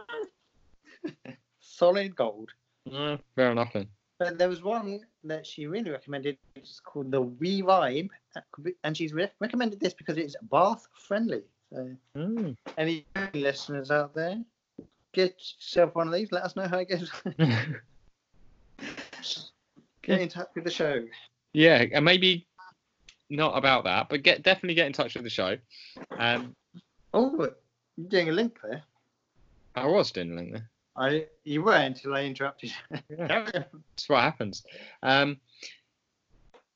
[1.60, 2.50] Solid gold.
[2.92, 3.88] Uh, fair enough then.
[4.18, 6.38] But there was one that she really recommended.
[6.54, 8.08] It's called the We-Vibe,
[8.84, 11.42] and she's re- recommended this because it's bath friendly.
[11.72, 12.56] So, Mm.
[12.78, 14.42] any listeners out there,
[15.12, 16.32] get yourself one of these.
[16.32, 17.10] Let us know how it goes.
[20.02, 21.04] get in touch with the show.
[21.52, 22.46] yeah, and maybe
[23.30, 25.56] not about that, but get definitely get in touch with the show.
[26.18, 26.54] Um,
[27.14, 27.48] Oh,
[27.96, 28.82] you're doing a link there.
[29.74, 30.68] I was doing a link there.
[30.96, 32.72] I you were until I interrupted.
[33.10, 33.48] Yeah.
[33.52, 34.64] That's what happens.
[35.02, 35.38] Um,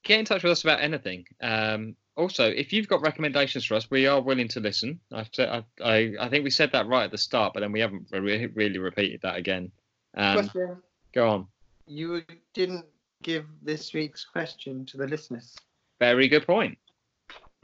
[0.03, 1.27] get in touch with us about anything.
[1.43, 5.01] Um, also, if you've got recommendations for us, we are willing to listen.
[5.13, 7.73] I've said, I, I, I think we said that right at the start, but then
[7.73, 9.71] we haven't re- really repeated that again.
[10.17, 10.77] Um, Question:
[11.15, 11.47] go on.
[11.91, 12.23] You
[12.55, 12.87] didn't
[13.25, 15.57] give this week's question to the listeners.
[15.99, 16.79] Very good point.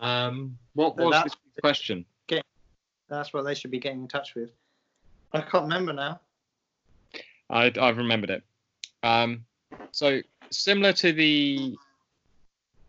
[0.01, 2.05] Um, what So was that- this question?
[3.09, 4.51] That's what they should be getting in touch with.
[5.33, 6.21] I can't remember now.
[7.49, 8.43] I, I've remembered it.
[9.05, 9.45] Um,
[9.93, 10.21] so
[10.51, 11.77] similar to the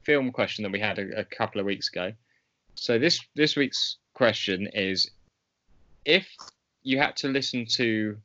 [0.01, 2.13] film question that we had a, a couple of weeks ago.
[2.73, 5.11] So this this week's question is:
[6.03, 6.27] if
[6.81, 8.17] you had to listen to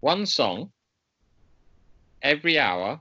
[0.00, 0.70] one song
[2.22, 3.00] every hour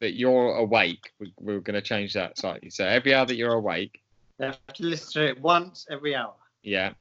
[0.00, 2.70] that- you're awake, we, we're going to change that slightly.
[2.70, 4.00] So every hour that you're awake,
[4.38, 6.34] They have to listen to it once every hour.
[6.62, 6.92] yeah,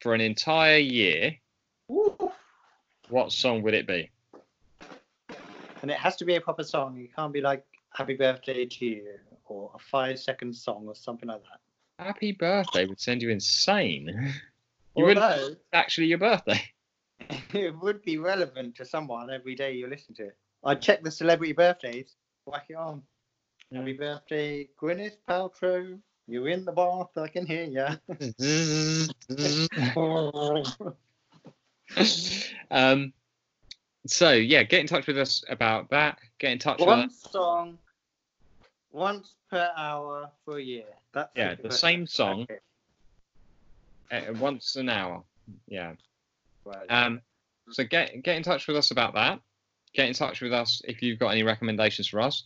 [0.00, 1.34] for an entire year,
[1.90, 2.30] Ooh.
[3.08, 4.10] what song would it be?
[5.82, 6.98] And it has to be a proper song.
[6.98, 11.42] It can't be like "Happy Birthday to You" or a five-second song or something like
[11.42, 12.04] that.
[12.04, 14.32] Happy birthday would send you insane.
[14.96, 16.60] You wouldn't Although actually your birthday.
[17.52, 20.36] it would be relevant to someone every day you listen to it.
[20.64, 22.14] I'd check the celebrity birthdays,
[22.46, 23.02] whack it on.
[23.72, 25.98] Happy birthday, Gwyneth Paltrow.
[26.26, 27.86] You're in the bath, I can hear you.
[32.70, 33.12] um,
[34.06, 36.18] so yeah, get in touch with us about that.
[36.38, 37.26] Get in touch with One us.
[37.30, 37.78] song,
[38.90, 40.84] once per hour for a year.
[41.12, 42.46] That's Yeah, the same song.
[44.10, 44.28] Okay.
[44.28, 45.22] uh, once an hour.
[45.68, 45.94] Yeah.
[46.64, 46.86] Right.
[46.88, 47.20] Um,
[47.70, 49.40] so get get in touch with us about that.
[49.94, 52.44] Get in touch with us if you've got any recommendations for us.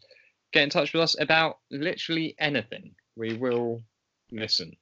[0.53, 2.95] Get in touch with us about literally anything.
[3.17, 3.83] We will
[4.31, 4.77] listen,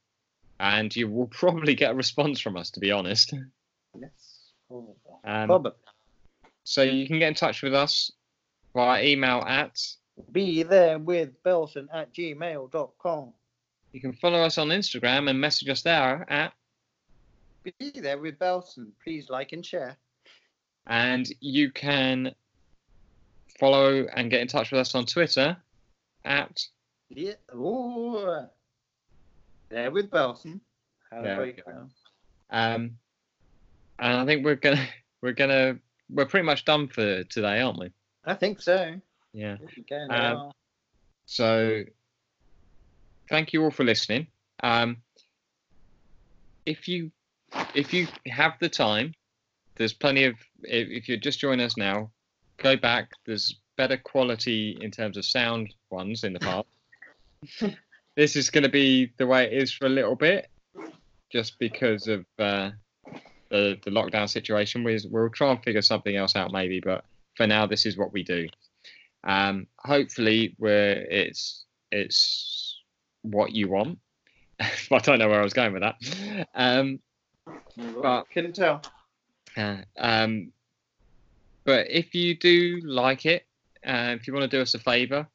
[0.61, 2.70] and you will probably get a response from us.
[2.70, 3.32] To be honest.
[3.99, 4.11] yes.
[4.70, 5.72] Oh, Um, Probably.
[6.64, 8.11] So you can get in touch with us
[8.74, 9.80] via email at.
[10.32, 13.32] Be there with Belson at gmail.com.
[13.93, 16.53] You can follow us on Instagram and message us there at.
[17.79, 18.91] Be there with Belson.
[19.03, 19.97] Please like and share.
[20.87, 22.33] And you can
[23.59, 25.57] follow and get in touch with us on Twitter
[26.25, 26.62] at.
[27.09, 27.33] Yeah.
[27.55, 28.47] Ooh.
[29.69, 30.61] There with Belson.
[31.11, 31.89] How There we go.
[32.51, 32.99] Um,
[33.99, 34.87] and I think we're gonna
[35.23, 35.79] we're gonna
[36.11, 37.91] we're pretty much done for today, aren't we?
[38.25, 38.95] I think so.
[39.33, 39.57] Yeah.
[39.59, 40.53] There we go, Um.
[41.27, 41.83] So
[43.29, 44.29] thank you all for listening.
[44.62, 44.99] Um,
[46.64, 47.11] if you
[47.75, 49.13] if you have the time,
[49.77, 52.11] there's plenty of if, if you're just joining us now,
[52.57, 53.11] go back.
[53.27, 56.67] There's better quality in terms of sound ones in the past.
[58.17, 60.49] this is going to be the way it is for a little bit,
[61.31, 62.71] just because of uh,
[63.51, 64.85] the the lockdown situation.
[64.85, 67.05] We, we'll try and figure something else out maybe, but
[67.37, 68.49] for now, this is what we do.
[69.25, 72.81] Um, hopefully, where it's it's
[73.23, 73.99] what you want.
[74.61, 76.49] I don't know where I was going with that.
[76.55, 77.01] Um,
[77.77, 78.83] but- couldn't tell.
[79.57, 80.53] uh, um,
[81.64, 83.47] but if you do like it,
[83.87, 85.27] uh, if you want to do us a favor,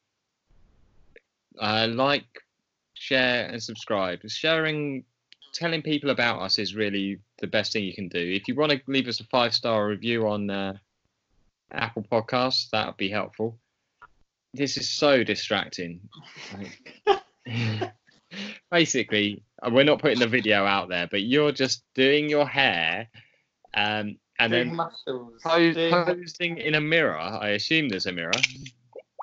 [1.58, 2.24] uh, like,
[2.94, 4.20] share, and subscribe.
[4.26, 5.04] Sharing,
[5.52, 8.18] telling people about us is really the best thing you can do.
[8.18, 10.74] If you want to leave us a five star review on uh,
[11.72, 13.58] Apple Podcasts, that would be helpful.
[14.54, 16.00] This is so distracting.
[18.32, 22.46] Like- Basically, uh, we're not putting the video out there, but you're just doing your
[22.48, 23.08] hair,
[23.74, 25.40] um, and Doing then muscles.
[25.42, 27.16] Pose, doing- posing in a mirror.
[27.18, 28.32] I assume there's a mirror.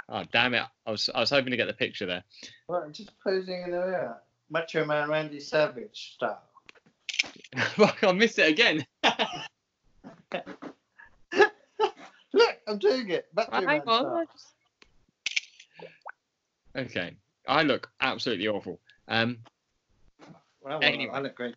[0.10, 0.64] Oh damn it!
[0.86, 2.24] I was I was hoping to get the picture there.
[2.68, 4.18] Well, just posing in a mirror.
[4.50, 6.42] Macho Man Randy Savage style.
[7.76, 8.86] Fuck, I missed it again.
[12.32, 13.28] Look, I'm doing it.
[13.36, 14.26] Macho Hang Man on.
[14.36, 15.90] style.
[16.76, 17.16] Okay,
[17.48, 18.80] I look absolutely awful.
[19.10, 19.40] Um,
[20.62, 21.12] Well, well, Anyway.
[21.14, 21.56] I look great.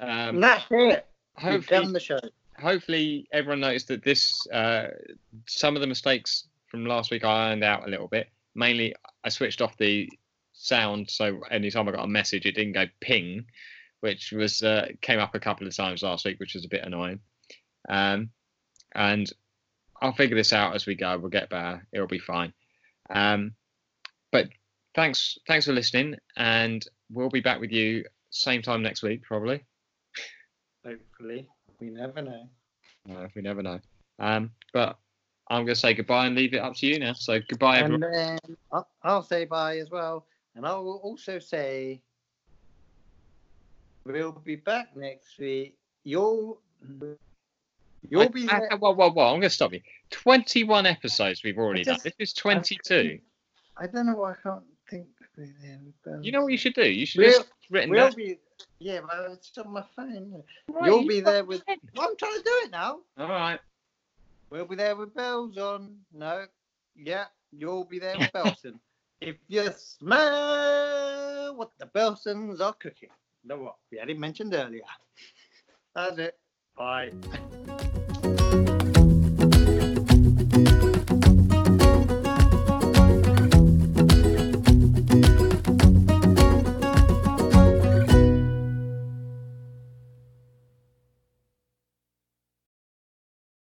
[0.00, 1.06] um, That's it.
[1.40, 2.18] You've hopefully, done the show.
[2.58, 4.88] hopefully everyone noticed that this uh,
[5.46, 8.28] some of the mistakes from last week I ironed out a little bit.
[8.54, 8.94] Mainly,
[9.24, 10.08] I switched off the
[10.52, 13.44] sound, so anytime I got a message, it didn't go ping,
[14.00, 16.84] which was uh, came up a couple of times last week, which was a bit
[16.84, 17.20] annoying.
[17.88, 18.30] Um,
[18.94, 19.30] and
[20.00, 21.16] I'll figure this out as we go.
[21.18, 21.86] We'll get better.
[21.92, 22.52] It'll be fine.
[23.10, 23.52] Um,
[24.32, 24.48] but
[24.98, 29.64] thanks, thanks for listening, and we'll be back with you same time next week, probably.
[30.84, 31.48] Hopefully.
[31.80, 32.48] We never know.
[33.08, 33.78] Uh, we never know.
[34.18, 34.98] Um, but
[35.50, 37.12] I'm going to say goodbye and leave it up to you now.
[37.12, 38.02] So goodbye, everyone.
[38.02, 40.26] And then I'll, I'll say bye as well.
[40.56, 42.02] And I will also say
[44.04, 45.78] we'll be back next week.
[46.02, 46.60] You'll
[48.08, 48.72] you'll be I- there.
[48.72, 49.26] I- whoa, whoa, whoa!
[49.26, 49.80] I'm going to stop you.
[50.10, 52.12] 21 episodes we've already just- done.
[52.18, 53.20] This is 22.
[53.76, 54.64] I don't know why I can't
[56.20, 56.88] You know what you should do?
[56.88, 58.16] You should We'll- just written We'll down.
[58.16, 58.38] be
[58.80, 60.42] yeah, but it's on my phone.
[60.68, 61.62] Right, You'll you be there with.
[61.66, 63.00] Well, I'm trying to do it now.
[63.16, 63.60] All right.
[64.50, 65.96] We'll be there with bells on.
[66.12, 66.46] No.
[66.96, 68.78] Yeah, you'll be there with Belson.
[69.20, 73.10] if you smell what the Belsons are cooking.
[73.44, 74.82] The what we had it mentioned earlier.
[75.94, 76.38] That's it.
[76.76, 77.12] Bye.